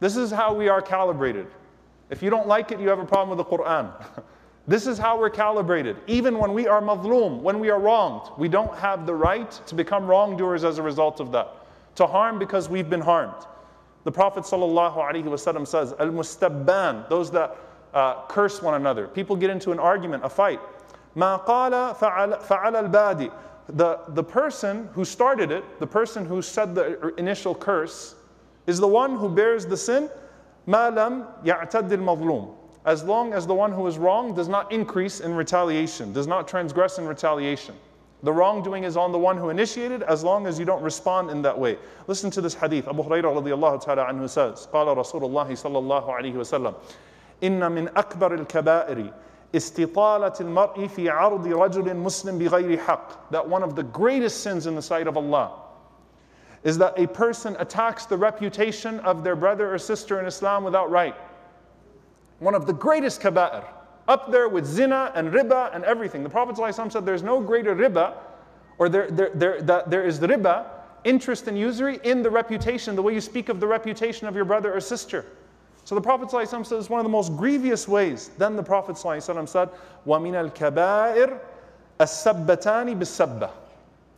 This 0.00 0.16
is 0.16 0.30
how 0.30 0.54
we 0.54 0.68
are 0.68 0.80
calibrated. 0.80 1.46
If 2.10 2.22
you 2.22 2.30
don't 2.30 2.46
like 2.46 2.72
it, 2.72 2.80
you 2.80 2.88
have 2.88 2.98
a 2.98 3.04
problem 3.04 3.36
with 3.36 3.46
the 3.46 3.56
Quran. 3.56 3.92
this 4.66 4.86
is 4.86 4.98
how 4.98 5.18
we're 5.18 5.30
calibrated. 5.30 5.96
Even 6.06 6.38
when 6.38 6.54
we 6.54 6.66
are 6.66 6.80
mazloom, 6.80 7.40
when 7.40 7.58
we 7.58 7.70
are 7.70 7.80
wronged, 7.80 8.30
we 8.38 8.48
don't 8.48 8.76
have 8.78 9.06
the 9.06 9.14
right 9.14 9.50
to 9.66 9.74
become 9.74 10.06
wrongdoers 10.06 10.64
as 10.64 10.78
a 10.78 10.82
result 10.82 11.20
of 11.20 11.32
that. 11.32 11.48
to 11.96 12.06
harm 12.06 12.38
because 12.38 12.68
we've 12.68 12.88
been 12.88 13.00
harmed. 13.00 13.46
The 14.04 14.12
Prophet 14.12 14.44
ﷺ 14.44 15.66
says, 15.66 15.92
Al 15.98 16.10
mustabban, 16.10 17.08
those 17.08 17.30
that 17.32 17.56
uh, 17.92 18.26
curse 18.28 18.62
one 18.62 18.74
another. 18.74 19.08
People 19.08 19.36
get 19.36 19.50
into 19.50 19.72
an 19.72 19.78
argument, 19.78 20.24
a 20.24 20.28
fight. 20.28 20.60
Ma 21.14 21.38
qala 21.44 21.96
fa'ala 21.96 22.74
al-badi. 22.76 23.30
The, 23.70 24.00
the 24.08 24.22
person 24.22 24.88
who 24.92 25.04
started 25.04 25.50
it, 25.50 25.80
the 25.80 25.86
person 25.86 26.24
who 26.24 26.40
said 26.40 26.74
the 26.74 27.12
initial 27.16 27.54
curse, 27.54 28.14
is 28.67 28.79
the 28.79 28.87
one 28.87 29.15
who 29.17 29.29
bears 29.29 29.65
the 29.65 29.77
sin, 29.77 30.09
ma 30.65 30.87
lam 30.87 31.25
ya'tad 31.43 31.91
al-mazlum. 31.91 32.55
As 32.85 33.03
long 33.03 33.33
as 33.33 33.47
the 33.47 33.53
one 33.53 33.71
who 33.71 33.87
is 33.87 33.97
wrong 33.97 34.33
does 34.35 34.49
not 34.49 34.71
increase 34.71 35.21
in 35.21 35.35
retaliation, 35.35 36.11
does 36.11 36.27
not 36.27 36.47
transgress 36.47 36.97
in 36.97 37.07
retaliation. 37.07 37.75
The 38.23 38.31
wrongdoing 38.31 38.85
is 38.85 38.95
on 38.95 39.11
the 39.11 39.17
one 39.17 39.35
who 39.37 39.49
initiated 39.49 40.01
as 40.03 40.23
long 40.23 40.47
as 40.47 40.57
you 40.57 40.63
don't 40.63 40.81
respond 40.81 41.29
in 41.29 41.41
that 41.41 41.57
way. 41.57 41.77
Listen 42.07 42.31
to 42.31 42.41
this 42.41 42.53
hadith. 42.53 42.87
Abu 42.87 43.03
Hurairah 43.03 43.23
radiallahu 43.23 43.83
ta'ala 43.83 44.05
anhu 44.05 44.29
says, 44.29 44.67
قال 44.73 44.87
رسول 44.95 45.23
الله 45.23 45.51
صلى 45.51 45.77
الله 45.77 46.09
عليه 46.09 46.33
وسلم 46.35 46.73
إن 47.43 47.71
من 47.71 47.89
أكبر 47.97 48.33
الكبائر 48.33 49.11
استطالة 49.53 50.33
المرء 50.41 50.87
في 50.87 51.09
عرض 51.09 51.47
رجل 51.47 51.95
مسلم 51.95 52.39
بغير 52.39 52.77
حق. 52.77 53.31
That 53.31 53.47
one 53.47 53.61
of 53.61 53.75
the 53.75 53.83
greatest 53.83 54.41
sins 54.41 54.67
in 54.67 54.75
the 54.75 54.81
sight 54.81 55.07
of 55.07 55.17
Allah 55.17 55.51
is 56.63 56.77
that 56.77 56.97
a 56.97 57.07
person 57.07 57.55
attacks 57.59 58.05
the 58.05 58.17
reputation 58.17 58.99
of 59.01 59.23
their 59.23 59.35
brother 59.35 59.73
or 59.73 59.77
sister 59.77 60.19
in 60.19 60.25
Islam 60.25 60.63
without 60.63 60.89
right. 60.89 61.15
One 62.39 62.55
of 62.55 62.65
the 62.65 62.73
greatest 62.73 63.21
kaba'ir 63.21 63.65
up 64.07 64.31
there 64.31 64.49
with 64.49 64.65
zina 64.65 65.11
and 65.15 65.31
riba 65.31 65.73
and 65.73 65.83
everything. 65.83 66.23
The 66.23 66.29
Prophet 66.29 66.55
ﷺ 66.55 66.91
said 66.91 67.05
there's 67.05 67.23
no 67.23 67.41
greater 67.41 67.75
riba, 67.75 68.15
or 68.77 68.89
there, 68.89 69.09
there, 69.09 69.31
there, 69.33 69.61
that 69.61 69.89
there 69.89 70.03
is 70.03 70.19
riba, 70.19 70.65
interest 71.03 71.47
and 71.47 71.57
usury, 71.57 71.99
in 72.03 72.21
the 72.21 72.29
reputation, 72.29 72.95
the 72.95 73.01
way 73.01 73.13
you 73.13 73.21
speak 73.21 73.49
of 73.49 73.59
the 73.59 73.67
reputation 73.67 74.27
of 74.27 74.35
your 74.35 74.45
brother 74.45 74.73
or 74.73 74.79
sister. 74.79 75.25
So 75.85 75.95
the 75.95 76.01
Prophet 76.01 76.29
ﷺ 76.29 76.65
says 76.65 76.79
it's 76.79 76.89
one 76.89 76.99
of 76.99 77.05
the 77.05 77.09
most 77.09 77.35
grievous 77.35 77.87
ways. 77.87 78.31
Then 78.37 78.55
the 78.55 78.63
Prophet 78.63 78.95
ﷺ 78.95 79.49
said, 79.49 79.69
وَمِنَ 80.07 80.51
الْكَبَائِرِ 80.51 81.39
السَّبَّتَانِ 81.99 82.97
بِالسَّبَّةِ 82.97 83.51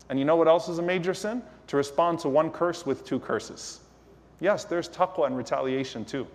And 0.10 0.20
you 0.20 0.26
know 0.26 0.36
what 0.36 0.48
else 0.48 0.70
is 0.70 0.78
a 0.78 0.84
major 0.84 1.14
sin? 1.14 1.42
To 1.70 1.78
respond 1.78 2.20
to 2.20 2.30
one 2.30 2.52
curse 2.52 2.86
with 2.86 3.06
two 3.06 3.20
curses. 3.20 3.80
Yes, 4.40 4.66
there's 4.66 4.88
taqwa 4.88 5.26
and 5.26 5.36
retaliation 5.36 6.06
too 6.06 6.28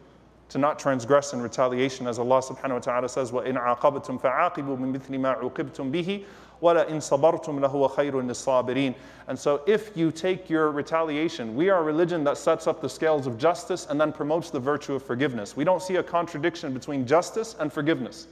to 0.51 0.59
not 0.59 0.79
transgress 0.79 1.33
in 1.33 1.41
retaliation, 1.41 2.07
as 2.09 2.19
Allah 2.19 2.43
subhanahu 2.43 2.73
wa 2.73 2.79
ta'ala 2.81 3.09
says, 3.09 3.31
وَإِنْ 3.31 3.57
عَاقَبْتُمْ 3.57 4.21
فَعَاقِبُوا 4.21 4.77
بِمِثْلِ 4.79 5.11
مَا 5.11 5.41
عُوقِبْتُمْ 5.41 5.93
بِهِ 5.93 6.25
وَلَئِنْ 6.61 6.97
صَبَرْتُمْ 6.97 7.61
لَهُوَ 7.61 7.89
خَيْرٌ 7.91 8.13
لِلصَّابِرِينَ 8.13 8.95
And 9.29 9.39
so 9.39 9.63
if 9.67 9.97
you 9.97 10.11
take 10.11 10.51
your 10.51 10.73
retaliation, 10.73 11.55
we 11.55 11.71
are 11.71 11.81
a 11.81 11.83
religion 11.85 12.25
that 12.25 12.37
sets 12.37 12.67
up 12.67 12.81
the 12.81 12.89
scales 12.89 13.29
of 13.29 13.39
justice 13.39 13.87
and 13.89 14.01
then 14.01 14.13
promotes 14.13 14.51
the 14.51 14.59
virtue 14.59 14.95
of 14.95 15.05
forgiveness. 15.05 15.57
We 15.57 15.63
don't 15.63 15.81
see 15.81 15.97
a 15.97 16.03
contradiction 16.03 16.75
between 16.75 17.07
justice 17.07 17.55
and 17.61 17.73
forgiveness. 17.73 18.27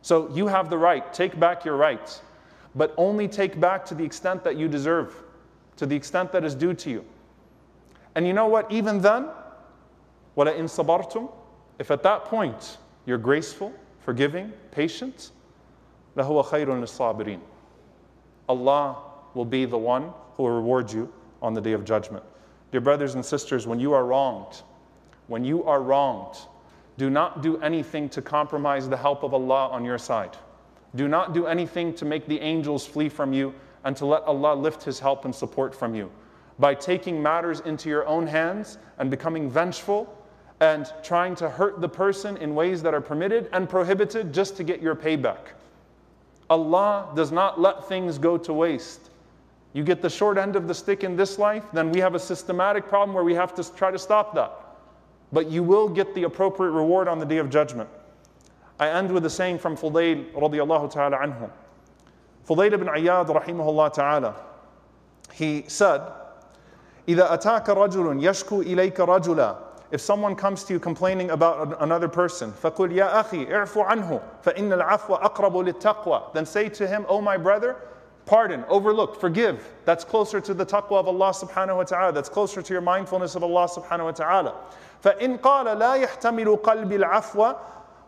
So 0.00 0.30
you 0.34 0.46
have 0.46 0.70
the 0.70 0.78
right, 0.78 1.12
take 1.12 1.38
back 1.38 1.66
your 1.66 1.76
rights, 1.76 2.22
but 2.74 2.94
only 2.96 3.28
take 3.28 3.60
back 3.60 3.84
to 3.86 3.94
the 3.94 4.04
extent 4.04 4.42
that 4.44 4.56
you 4.56 4.68
deserve, 4.68 5.14
to 5.76 5.86
the 5.86 5.96
extent 5.96 6.32
that 6.32 6.44
is 6.44 6.54
due 6.54 6.74
to 6.74 6.90
you. 6.90 7.04
And 8.14 8.26
you 8.26 8.32
know 8.32 8.46
what? 8.46 8.70
Even 8.70 9.00
then, 9.00 9.28
وَلَئِن 10.36 10.64
صَبَرْتُمْ 10.64 11.30
If 11.78 11.90
at 11.90 12.02
that 12.02 12.26
point 12.26 12.78
you're 13.06 13.18
graceful, 13.18 13.72
forgiving, 14.00 14.52
patient, 14.70 15.30
لَهُوَ 16.16 16.44
خَيْرٌ 16.44 16.66
لِلصَّابِرِينَ 16.66 17.40
Allah 18.48 18.96
will 19.34 19.44
be 19.44 19.64
the 19.64 19.78
one 19.78 20.12
who 20.36 20.42
will 20.42 20.50
reward 20.50 20.92
you 20.92 21.12
on 21.40 21.54
the 21.54 21.60
day 21.60 21.72
of 21.72 21.84
judgment. 21.84 22.24
Dear 22.70 22.80
brothers 22.80 23.14
and 23.14 23.24
sisters, 23.24 23.66
when 23.66 23.80
you 23.80 23.92
are 23.92 24.04
wronged, 24.04 24.62
when 25.26 25.44
you 25.44 25.64
are 25.64 25.82
wronged, 25.82 26.36
do 26.98 27.08
not 27.08 27.42
do 27.42 27.58
anything 27.60 28.08
to 28.10 28.22
compromise 28.22 28.88
the 28.88 28.96
help 28.96 29.22
of 29.22 29.32
Allah 29.32 29.68
on 29.68 29.84
your 29.84 29.98
side. 29.98 30.36
Do 30.94 31.08
not 31.08 31.32
do 31.32 31.46
anything 31.46 31.94
to 31.94 32.04
make 32.04 32.26
the 32.26 32.38
angels 32.40 32.86
flee 32.86 33.08
from 33.08 33.32
you 33.32 33.54
and 33.87 33.95
to 33.95 34.05
let 34.05 34.21
Allah 34.23 34.53
lift 34.53 34.83
His 34.83 34.99
help 34.99 35.23
and 35.23 35.33
support 35.33 35.73
from 35.73 35.95
you. 35.95 36.11
By 36.59 36.75
taking 36.75 37.23
matters 37.23 37.61
into 37.61 37.87
your 37.87 38.05
own 38.05 38.27
hands 38.27 38.77
and 38.97 39.09
becoming 39.09 39.49
vengeful, 39.49 40.13
and 40.59 40.91
trying 41.03 41.35
to 41.35 41.49
hurt 41.49 41.79
the 41.79 41.87
person 41.87 42.35
in 42.37 42.53
ways 42.53 42.81
that 42.81 42.93
are 42.93 42.99
permitted 42.99 43.47
and 43.53 43.69
prohibited 43.69 44.33
just 44.33 44.57
to 44.57 44.63
get 44.63 44.81
your 44.81 44.93
payback. 44.93 45.53
Allah 46.49 47.13
does 47.15 47.31
not 47.31 47.61
let 47.61 47.87
things 47.87 48.17
go 48.17 48.37
to 48.37 48.51
waste. 48.51 49.09
You 49.71 49.83
get 49.83 50.01
the 50.01 50.09
short 50.09 50.37
end 50.37 50.57
of 50.57 50.67
the 50.67 50.73
stick 50.73 51.05
in 51.05 51.15
this 51.15 51.39
life, 51.39 51.63
then 51.71 51.89
we 51.89 52.01
have 52.01 52.13
a 52.13 52.19
systematic 52.19 52.89
problem 52.89 53.13
where 53.13 53.23
we 53.23 53.35
have 53.35 53.55
to 53.55 53.75
try 53.75 53.91
to 53.91 53.99
stop 53.99 54.35
that. 54.35 54.51
But 55.31 55.49
you 55.49 55.63
will 55.63 55.87
get 55.87 56.13
the 56.13 56.23
appropriate 56.23 56.71
reward 56.71 57.07
on 57.07 57.19
the 57.19 57.25
day 57.25 57.37
of 57.37 57.49
judgment. 57.49 57.89
I 58.79 58.89
end 58.89 59.11
with 59.11 59.25
a 59.25 59.29
saying 59.29 59.59
from 59.59 59.77
Fudayl 59.77 60.29
radiallahu 60.33 60.91
ta'ala 60.91 61.17
anhu. 61.17 61.49
Fudayl 62.47 62.73
ibn 62.73 62.87
Ayyad 62.87 63.27
rahimahullah 63.27 63.93
ta'ala, 63.93 64.35
he 65.33 65.65
said, 65.67 66.01
إِذَا 67.07 67.33
أَتَاكَ 67.33 67.65
رَجُلٌ 67.65 68.21
يَشْكُو 68.21 68.63
إِلَيْكَ 68.65 68.95
رَجُلًا 68.95 69.57
If 69.91 70.01
someone 70.01 70.35
comes 70.35 70.63
to 70.65 70.73
you 70.73 70.79
complaining 70.79 71.31
about 71.31 71.81
another 71.81 72.07
person, 72.07 72.51
فَقُلْ 72.51 72.93
يَا 72.93 73.23
أَخِي 73.23 73.49
اِعْفُ 73.49 73.77
عَنْهُ 73.77 74.21
فَإِنَّ 74.43 74.81
الْعَفْوَ 74.81 75.21
أَقْرَبُ 75.21 75.73
لِلتَّقْوَى 75.73 76.33
Then 76.33 76.45
say 76.45 76.69
to 76.69 76.87
him, 76.87 77.05
O 77.09 77.17
oh 77.17 77.21
my 77.21 77.35
brother, 77.35 77.75
pardon, 78.25 78.63
overlook, 78.69 79.19
forgive. 79.19 79.73
That's 79.85 80.03
closer 80.03 80.39
to 80.41 80.53
the 80.53 80.65
taqwa 80.65 80.99
of 80.99 81.07
Allah 81.07 81.31
subhanahu 81.31 81.77
wa 81.77 81.83
ta'ala. 81.83 82.13
That's 82.13 82.29
closer 82.29 82.61
to 82.61 82.73
your 82.73 82.81
mindfulness 82.81 83.35
of 83.35 83.43
Allah 83.43 83.67
subhanahu 83.67 84.05
wa 84.05 84.11
ta'ala. 84.11 84.55
فَإِنْ 85.03 85.39
قَالَ 85.39 85.65
لَا 85.77 86.05
يَحْتَمِلُ 86.05 86.61
قَلْبِ 86.61 86.91
الْعَفْوَ 86.91 87.57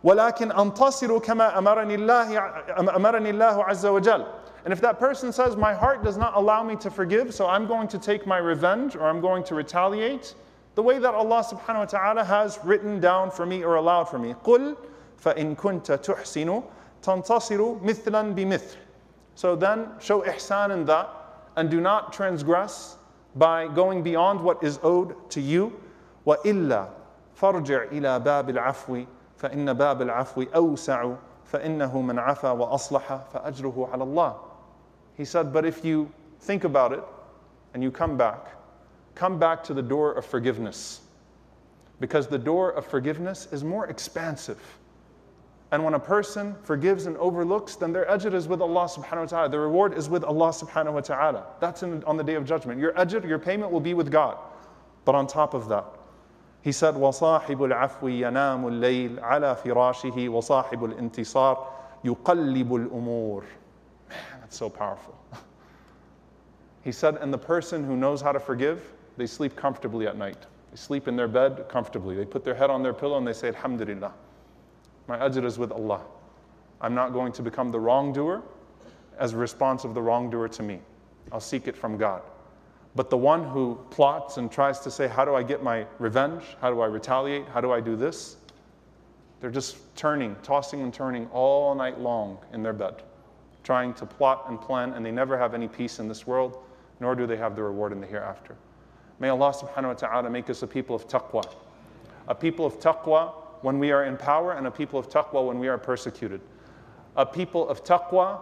ولكن 0.04 0.52
أنتصر 0.52 1.18
كما 1.18 1.58
أمرني 1.58 1.94
الله 1.94 2.38
أمرني 2.78 3.30
الله 3.30 3.64
عز 3.64 3.86
وجل 3.86 4.26
and 4.64 4.72
if 4.72 4.80
that 4.80 4.98
person 4.98 5.30
says, 5.30 5.56
My 5.56 5.74
heart 5.74 6.02
does 6.02 6.16
not 6.16 6.34
allow 6.34 6.62
me 6.62 6.76
to 6.76 6.90
forgive, 6.90 7.34
so 7.34 7.46
I'm 7.46 7.66
going 7.66 7.86
to 7.88 7.98
take 7.98 8.26
my 8.26 8.38
revenge 8.38 8.96
or 8.96 9.02
I'm 9.02 9.20
going 9.20 9.44
to 9.44 9.54
retaliate, 9.54 10.34
the 10.74 10.82
way 10.82 10.98
that 10.98 11.14
Allah 11.14 11.44
subhanahu 11.44 11.78
wa 11.78 11.84
ta'ala 11.84 12.24
has 12.24 12.58
written 12.64 12.98
down 12.98 13.30
for 13.30 13.44
me 13.44 13.62
or 13.62 13.76
allowed 13.76 14.04
for 14.04 14.18
me. 14.18 14.34
قُلْ 14.42 14.76
فَإِن 15.22 15.56
كُنْتَ 15.56 15.86
تُحْسِنُ 16.02 16.64
تَنْتَصِرُ 17.02 17.82
مِثْلًا 17.82 18.34
بِمِثْلٍ 18.34 18.76
So 19.34 19.54
then 19.54 19.88
show 20.00 20.22
ihsan 20.22 20.70
in 20.70 20.86
that 20.86 21.10
and 21.56 21.70
do 21.70 21.80
not 21.80 22.12
transgress 22.12 22.96
by 23.36 23.68
going 23.68 24.02
beyond 24.02 24.40
what 24.40 24.64
is 24.64 24.80
owed 24.82 25.30
to 25.30 25.40
you. 25.40 25.78
وَإِلَّا 26.26 26.88
فَارْجِعْ 27.38 27.92
إِلَى 27.92 28.24
بَابِ 28.24 28.50
الْعَفْوِ 28.50 29.06
فَإِنَّ 29.40 29.76
بَابِ 29.76 30.02
الْعَفْوِ 30.02 30.46
أَوْسَعُ 30.54 31.16
فَإِنَّهُ 31.52 31.92
مَنْ 31.92 32.18
عَفَى 32.18 32.56
وَأَصْلَحَ 32.56 33.32
فَأَجْرُهُ 33.32 33.90
عَلَى 33.90 34.02
اللَّهِ 34.02 34.36
He 35.16 35.24
said, 35.24 35.52
but 35.52 35.64
if 35.64 35.84
you 35.84 36.10
think 36.40 36.64
about 36.64 36.92
it 36.92 37.02
and 37.74 37.82
you 37.82 37.90
come 37.90 38.16
back, 38.16 38.48
come 39.14 39.38
back 39.38 39.62
to 39.64 39.74
the 39.74 39.82
door 39.82 40.12
of 40.12 40.24
forgiveness. 40.24 41.00
Because 42.00 42.26
the 42.26 42.38
door 42.38 42.70
of 42.72 42.86
forgiveness 42.86 43.48
is 43.52 43.62
more 43.62 43.86
expansive. 43.86 44.60
And 45.70 45.84
when 45.84 45.94
a 45.94 45.98
person 45.98 46.54
forgives 46.62 47.06
and 47.06 47.16
overlooks, 47.16 47.76
then 47.76 47.92
their 47.92 48.04
ajr 48.06 48.32
is 48.34 48.46
with 48.46 48.60
Allah 48.60 48.84
subhanahu 48.84 49.20
wa 49.20 49.26
ta'ala. 49.26 49.48
The 49.48 49.58
reward 49.58 49.94
is 49.94 50.08
with 50.08 50.22
Allah 50.22 50.50
subhanahu 50.50 50.92
wa 50.92 51.00
ta'ala. 51.00 51.46
That's 51.60 51.82
in, 51.82 52.04
on 52.04 52.16
the 52.16 52.24
day 52.24 52.34
of 52.34 52.44
judgment. 52.44 52.78
Your 52.78 52.92
ajr, 52.92 53.26
your 53.26 53.38
payment 53.38 53.72
will 53.72 53.80
be 53.80 53.94
with 53.94 54.10
God. 54.10 54.38
But 55.04 55.14
on 55.14 55.26
top 55.26 55.52
of 55.54 55.68
that, 55.68 55.84
he 56.62 56.72
said, 56.72 56.94
وَصَاحِبُ 56.94 57.58
الْعَفْوِ 57.58 58.00
يَنَامُ 58.00 58.64
اللَّيْلِ 58.64 59.20
عَلَى 59.20 59.56
فِرَاشِهِ 59.58 60.28
وَصَاحِبُ 60.28 60.94
الْإِنْتِصَارِ 60.94 61.66
يُقَلِّبُ 62.04 62.68
الْأُمُورِ 62.68 63.44
Man, 64.08 64.40
that's 64.40 64.56
so 64.56 64.70
powerful. 64.70 65.14
He 66.82 66.92
said, 66.92 67.16
and 67.16 67.32
the 67.32 67.38
person 67.38 67.84
who 67.84 67.96
knows 67.96 68.20
how 68.20 68.32
to 68.32 68.40
forgive, 68.40 68.92
they 69.16 69.26
sleep 69.26 69.56
comfortably 69.56 70.06
at 70.06 70.16
night. 70.16 70.38
They 70.70 70.76
sleep 70.76 71.08
in 71.08 71.16
their 71.16 71.28
bed 71.28 71.66
comfortably. 71.68 72.14
They 72.14 72.24
put 72.24 72.44
their 72.44 72.54
head 72.54 72.70
on 72.70 72.82
their 72.82 72.92
pillow 72.92 73.16
and 73.18 73.26
they 73.26 73.32
say, 73.32 73.48
Alhamdulillah. 73.48 74.12
My 75.06 75.18
ajr 75.18 75.44
is 75.44 75.58
with 75.58 75.72
Allah. 75.72 76.00
I'm 76.80 76.94
not 76.94 77.12
going 77.12 77.32
to 77.32 77.42
become 77.42 77.70
the 77.70 77.80
wrongdoer 77.80 78.42
as 79.18 79.32
a 79.32 79.36
response 79.36 79.84
of 79.84 79.94
the 79.94 80.02
wrongdoer 80.02 80.48
to 80.48 80.62
me. 80.62 80.80
I'll 81.32 81.40
seek 81.40 81.68
it 81.68 81.76
from 81.76 81.96
God. 81.96 82.22
But 82.95 83.09
the 83.09 83.17
one 83.17 83.43
who 83.43 83.79
plots 83.91 84.37
and 84.37 84.51
tries 84.51 84.79
to 84.79 84.91
say, 84.91 85.07
How 85.07 85.25
do 85.25 85.35
I 85.35 85.43
get 85.43 85.63
my 85.63 85.85
revenge? 85.99 86.43
How 86.59 86.71
do 86.71 86.81
I 86.81 86.87
retaliate? 86.87 87.47
How 87.47 87.61
do 87.61 87.71
I 87.71 87.79
do 87.79 87.95
this? 87.95 88.37
They're 89.39 89.51
just 89.51 89.77
turning, 89.95 90.35
tossing 90.43 90.81
and 90.81 90.93
turning 90.93 91.27
all 91.27 91.73
night 91.75 91.99
long 91.99 92.39
in 92.51 92.61
their 92.61 92.73
bed, 92.73 93.03
trying 93.63 93.93
to 93.95 94.05
plot 94.05 94.45
and 94.49 94.59
plan, 94.59 94.93
and 94.93 95.05
they 95.05 95.11
never 95.11 95.37
have 95.37 95.53
any 95.53 95.67
peace 95.67 95.99
in 95.99 96.07
this 96.07 96.27
world, 96.27 96.61
nor 96.99 97.15
do 97.15 97.25
they 97.25 97.37
have 97.37 97.55
the 97.55 97.63
reward 97.63 97.91
in 97.91 98.01
the 98.01 98.07
hereafter. 98.07 98.55
May 99.19 99.29
Allah 99.29 99.53
subhanahu 99.53 99.87
wa 99.87 99.93
ta'ala 99.93 100.29
make 100.29 100.49
us 100.49 100.63
a 100.63 100.67
people 100.67 100.95
of 100.95 101.07
taqwa. 101.07 101.43
A 102.27 102.35
people 102.35 102.65
of 102.65 102.79
taqwa 102.79 103.33
when 103.61 103.79
we 103.79 103.91
are 103.91 104.05
in 104.05 104.17
power, 104.17 104.53
and 104.53 104.67
a 104.67 104.71
people 104.71 104.99
of 104.99 105.09
taqwa 105.09 105.45
when 105.45 105.59
we 105.59 105.67
are 105.67 105.77
persecuted. 105.77 106.41
A 107.15 107.25
people 107.25 107.67
of 107.69 107.83
taqwa 107.83 108.39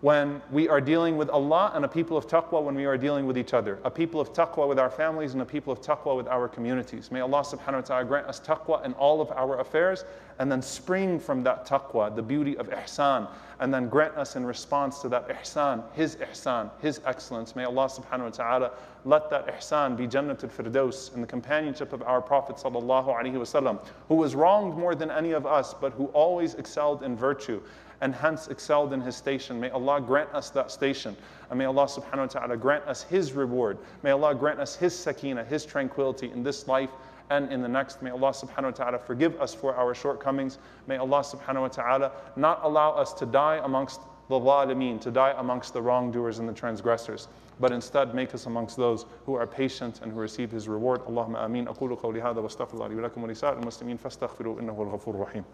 when 0.00 0.40
we 0.52 0.68
are 0.68 0.80
dealing 0.80 1.16
with 1.16 1.28
Allah 1.28 1.72
and 1.74 1.84
a 1.84 1.88
people 1.88 2.16
of 2.16 2.28
taqwa 2.28 2.62
when 2.62 2.76
we 2.76 2.84
are 2.84 2.96
dealing 2.96 3.26
with 3.26 3.36
each 3.36 3.52
other. 3.52 3.80
A 3.82 3.90
people 3.90 4.20
of 4.20 4.32
taqwa 4.32 4.68
with 4.68 4.78
our 4.78 4.90
families 4.90 5.32
and 5.32 5.42
a 5.42 5.44
people 5.44 5.72
of 5.72 5.80
taqwa 5.80 6.16
with 6.16 6.28
our 6.28 6.46
communities. 6.46 7.10
May 7.10 7.18
Allah 7.18 7.40
subhanahu 7.40 7.74
wa 7.74 7.80
ta'ala 7.80 8.04
grant 8.04 8.28
us 8.28 8.38
taqwa 8.38 8.84
in 8.84 8.92
all 8.94 9.20
of 9.20 9.32
our 9.32 9.58
affairs 9.58 10.04
and 10.38 10.52
then 10.52 10.62
spring 10.62 11.18
from 11.18 11.42
that 11.42 11.66
taqwa 11.66 12.14
the 12.14 12.22
beauty 12.22 12.56
of 12.58 12.70
ihsan 12.70 13.28
and 13.58 13.74
then 13.74 13.88
grant 13.88 14.16
us 14.16 14.36
in 14.36 14.46
response 14.46 15.00
to 15.00 15.08
that 15.08 15.28
ihsan, 15.28 15.82
His 15.94 16.14
ihsan, 16.14 16.70
His 16.80 17.00
excellence. 17.04 17.56
May 17.56 17.64
Allah 17.64 17.86
subhanahu 17.86 18.22
wa 18.22 18.28
ta'ala 18.28 18.70
let 19.04 19.28
that 19.30 19.48
ihsan 19.48 19.96
be 19.96 20.06
Jannatul 20.06 20.48
Firdaus 20.48 21.12
in 21.12 21.20
the 21.20 21.26
companionship 21.26 21.92
of 21.92 22.02
our 22.02 22.22
Prophet 22.22 22.54
sallallahu 22.54 23.06
alaihi 23.06 23.34
wasallam, 23.34 23.84
who 24.06 24.14
was 24.14 24.36
wronged 24.36 24.78
more 24.78 24.94
than 24.94 25.10
any 25.10 25.32
of 25.32 25.44
us, 25.44 25.74
but 25.74 25.92
who 25.94 26.06
always 26.06 26.54
excelled 26.54 27.02
in 27.02 27.16
virtue 27.16 27.60
and 28.01 28.13
hence 28.13 28.47
excelled 28.49 28.91
in 28.91 29.01
his 29.01 29.15
station. 29.15 29.59
May 29.59 29.69
Allah 29.69 30.01
grant 30.01 30.33
us 30.33 30.49
that 30.51 30.71
station. 30.71 31.15
And 31.49 31.57
may 31.57 31.65
Allah 31.65 31.85
subhanahu 31.85 32.17
wa 32.17 32.25
ta'ala 32.25 32.57
grant 32.57 32.83
us 32.85 33.03
his 33.03 33.33
reward. 33.33 33.77
May 34.03 34.11
Allah 34.11 34.35
grant 34.35 34.59
us 34.59 34.75
his 34.75 34.97
sakina, 34.97 35.43
his 35.43 35.65
tranquility 35.65 36.31
in 36.31 36.43
this 36.43 36.67
life 36.67 36.89
and 37.29 37.51
in 37.51 37.61
the 37.61 37.67
next. 37.67 38.01
May 38.01 38.09
Allah 38.09 38.31
subhanahu 38.31 38.63
wa 38.63 38.71
ta'ala 38.71 38.99
forgive 38.99 39.39
us 39.39 39.53
for 39.53 39.73
our 39.75 39.93
shortcomings. 39.95 40.57
May 40.87 40.97
Allah 40.97 41.21
subhanahu 41.21 41.61
wa 41.61 41.67
ta'ala 41.69 42.11
not 42.35 42.59
allow 42.63 42.91
us 42.91 43.13
to 43.13 43.25
die 43.25 43.61
amongst 43.63 44.01
the 44.29 44.39
zalimeen, 44.39 44.99
to 45.01 45.11
die 45.11 45.33
amongst 45.37 45.73
the 45.73 45.81
wrongdoers 45.81 46.39
and 46.39 46.47
the 46.47 46.53
transgressors, 46.53 47.27
but 47.59 47.71
instead 47.71 48.15
make 48.15 48.33
us 48.33 48.45
amongst 48.45 48.77
those 48.77 49.05
who 49.25 49.35
are 49.35 49.45
patient 49.45 50.01
and 50.01 50.11
who 50.11 50.19
receive 50.19 50.49
His 50.51 50.67
reward. 50.67 51.01
Allahumma 51.05 51.45
ameen. 51.45 51.67
أقول 51.67 51.95
قولي 52.01 52.21
هذا 52.21 52.41
واستغفر 52.41 52.73
الله 52.73 52.87
لي 52.87 52.95
ولكم 52.95 53.23
ولسائر 53.23 53.59
المسلمين 53.59 53.97
فاستغفروا 53.97 54.59
إنه 54.59 54.73
هو 54.73 54.83
الغفور 54.83 55.15
الرحيم. 55.15 55.45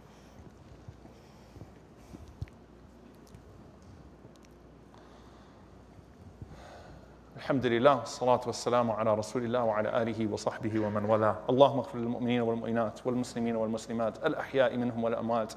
الحمد 7.45 7.67
لله 7.67 7.95
والصلاة 7.99 8.41
والسلام 8.47 8.91
على 8.91 9.15
رسول 9.15 9.45
الله 9.45 9.65
وعلى 9.65 10.03
آله 10.03 10.33
وصحبه 10.33 10.81
ومن 10.81 11.05
والاه. 11.05 11.37
اللهم 11.51 11.79
اغفر 11.79 11.99
للمؤمنين 11.99 12.41
والمؤمنات 12.41 13.07
والمسلمين 13.07 13.57
والمسلمات 13.57 14.27
الأحياء 14.27 14.77
منهم 14.77 15.05
والأموات. 15.05 15.53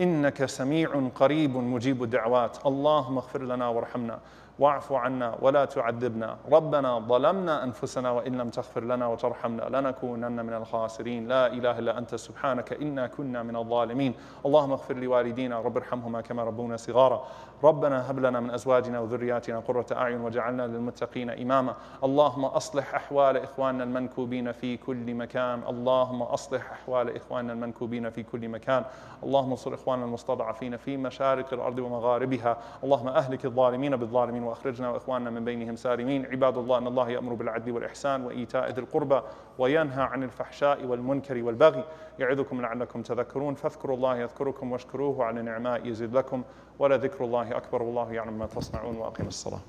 إنك 0.00 0.44
سميع 0.44 1.08
قريب 1.14 1.56
مجيب 1.56 2.02
الدعوات. 2.02 2.66
اللهم 2.66 3.16
اغفر 3.18 3.42
لنا 3.42 3.68
وارحمنا. 3.68 4.18
واعف 4.58 4.92
عنا 4.92 5.34
ولا 5.40 5.64
تعذبنا. 5.64 6.36
ربنا 6.52 6.98
ظلمنا 6.98 7.64
أنفسنا 7.64 8.10
وإن 8.10 8.38
لم 8.38 8.48
تغفر 8.48 8.84
لنا 8.84 9.06
وترحمنا 9.06 9.62
لنكونن 9.62 10.46
من 10.46 10.52
الخاسرين. 10.52 11.28
لا 11.28 11.46
إله 11.46 11.78
إلا 11.78 11.98
أنت 11.98 12.14
سبحانك 12.14 12.72
إنا 12.72 13.06
كنا 13.06 13.42
من 13.42 13.56
الظالمين. 13.56 14.14
اللهم 14.46 14.72
اغفر 14.72 14.94
لوالدينا 14.96 15.60
رب 15.60 15.76
ارحمهما 15.76 16.20
كما 16.20 16.44
ربونا 16.44 16.76
صغارا. 16.76 17.24
ربنا 17.64 18.10
هب 18.10 18.18
لنا 18.18 18.40
من 18.40 18.50
أزواجنا 18.50 19.00
وذرياتنا 19.00 19.60
قرة 19.60 19.86
أعين 19.92 20.20
وجعلنا 20.20 20.66
للمتقين 20.66 21.30
إماما. 21.30 21.74
اللهم 22.04 22.44
أصلح 22.44 22.94
أحوال 22.94 23.36
إخواننا 23.36 23.84
المنكوبين 23.84 24.52
في 24.52 24.76
كل 24.76 25.14
مكان. 25.14 25.62
اللهم 25.68 26.22
أصلح 26.22 26.72
أحوال 26.72 27.16
إخواننا 27.16 27.52
المنكوبين 27.52 28.10
في 28.10 28.22
كل 28.22 28.48
مكان. 28.48 28.84
اللهم 29.22 29.50
انصر 29.50 29.74
إخواننا 29.74 30.04
المستضعفين 30.04 30.76
في 30.76 30.96
مشارق 30.96 31.52
الأرض 31.52 31.78
ومغاربها. 31.78 32.56
اللهم 32.84 33.08
أهلك 33.08 33.44
الظالمين 33.44 33.96
بالظالمين 33.96 34.47
وأخرجنا 34.48 34.90
وإخواننا 34.90 35.30
من 35.30 35.44
بينهم 35.44 35.76
سالمين. 35.76 36.26
عباد 36.26 36.58
الله 36.58 36.78
أن 36.78 36.86
الله 36.86 37.10
يأمر 37.10 37.34
بالعدل 37.34 37.72
والإحسان 37.72 38.24
وإيتاء 38.24 38.70
ذي 38.70 38.80
القربى 38.80 39.20
وينهى 39.58 40.02
عن 40.02 40.22
الفحشاء 40.22 40.84
والمنكر 40.84 41.42
والبغي. 41.42 41.84
يعظكم 42.18 42.60
لعلكم 42.60 43.02
تذكرون. 43.02 43.54
فاذكروا 43.54 43.96
الله 43.96 44.16
يذكركم 44.16 44.72
واشكروه 44.72 45.24
على 45.24 45.42
نعماء 45.42 45.86
يزد 45.86 46.16
لكم 46.16 46.42
ولذكر 46.78 47.24
الله 47.24 47.56
أكبر 47.56 47.82
والله 47.82 48.12
يعلم 48.12 48.38
ما 48.38 48.46
تصنعون 48.46 48.96
وأقم 48.96 49.26
الصلاة. 49.26 49.60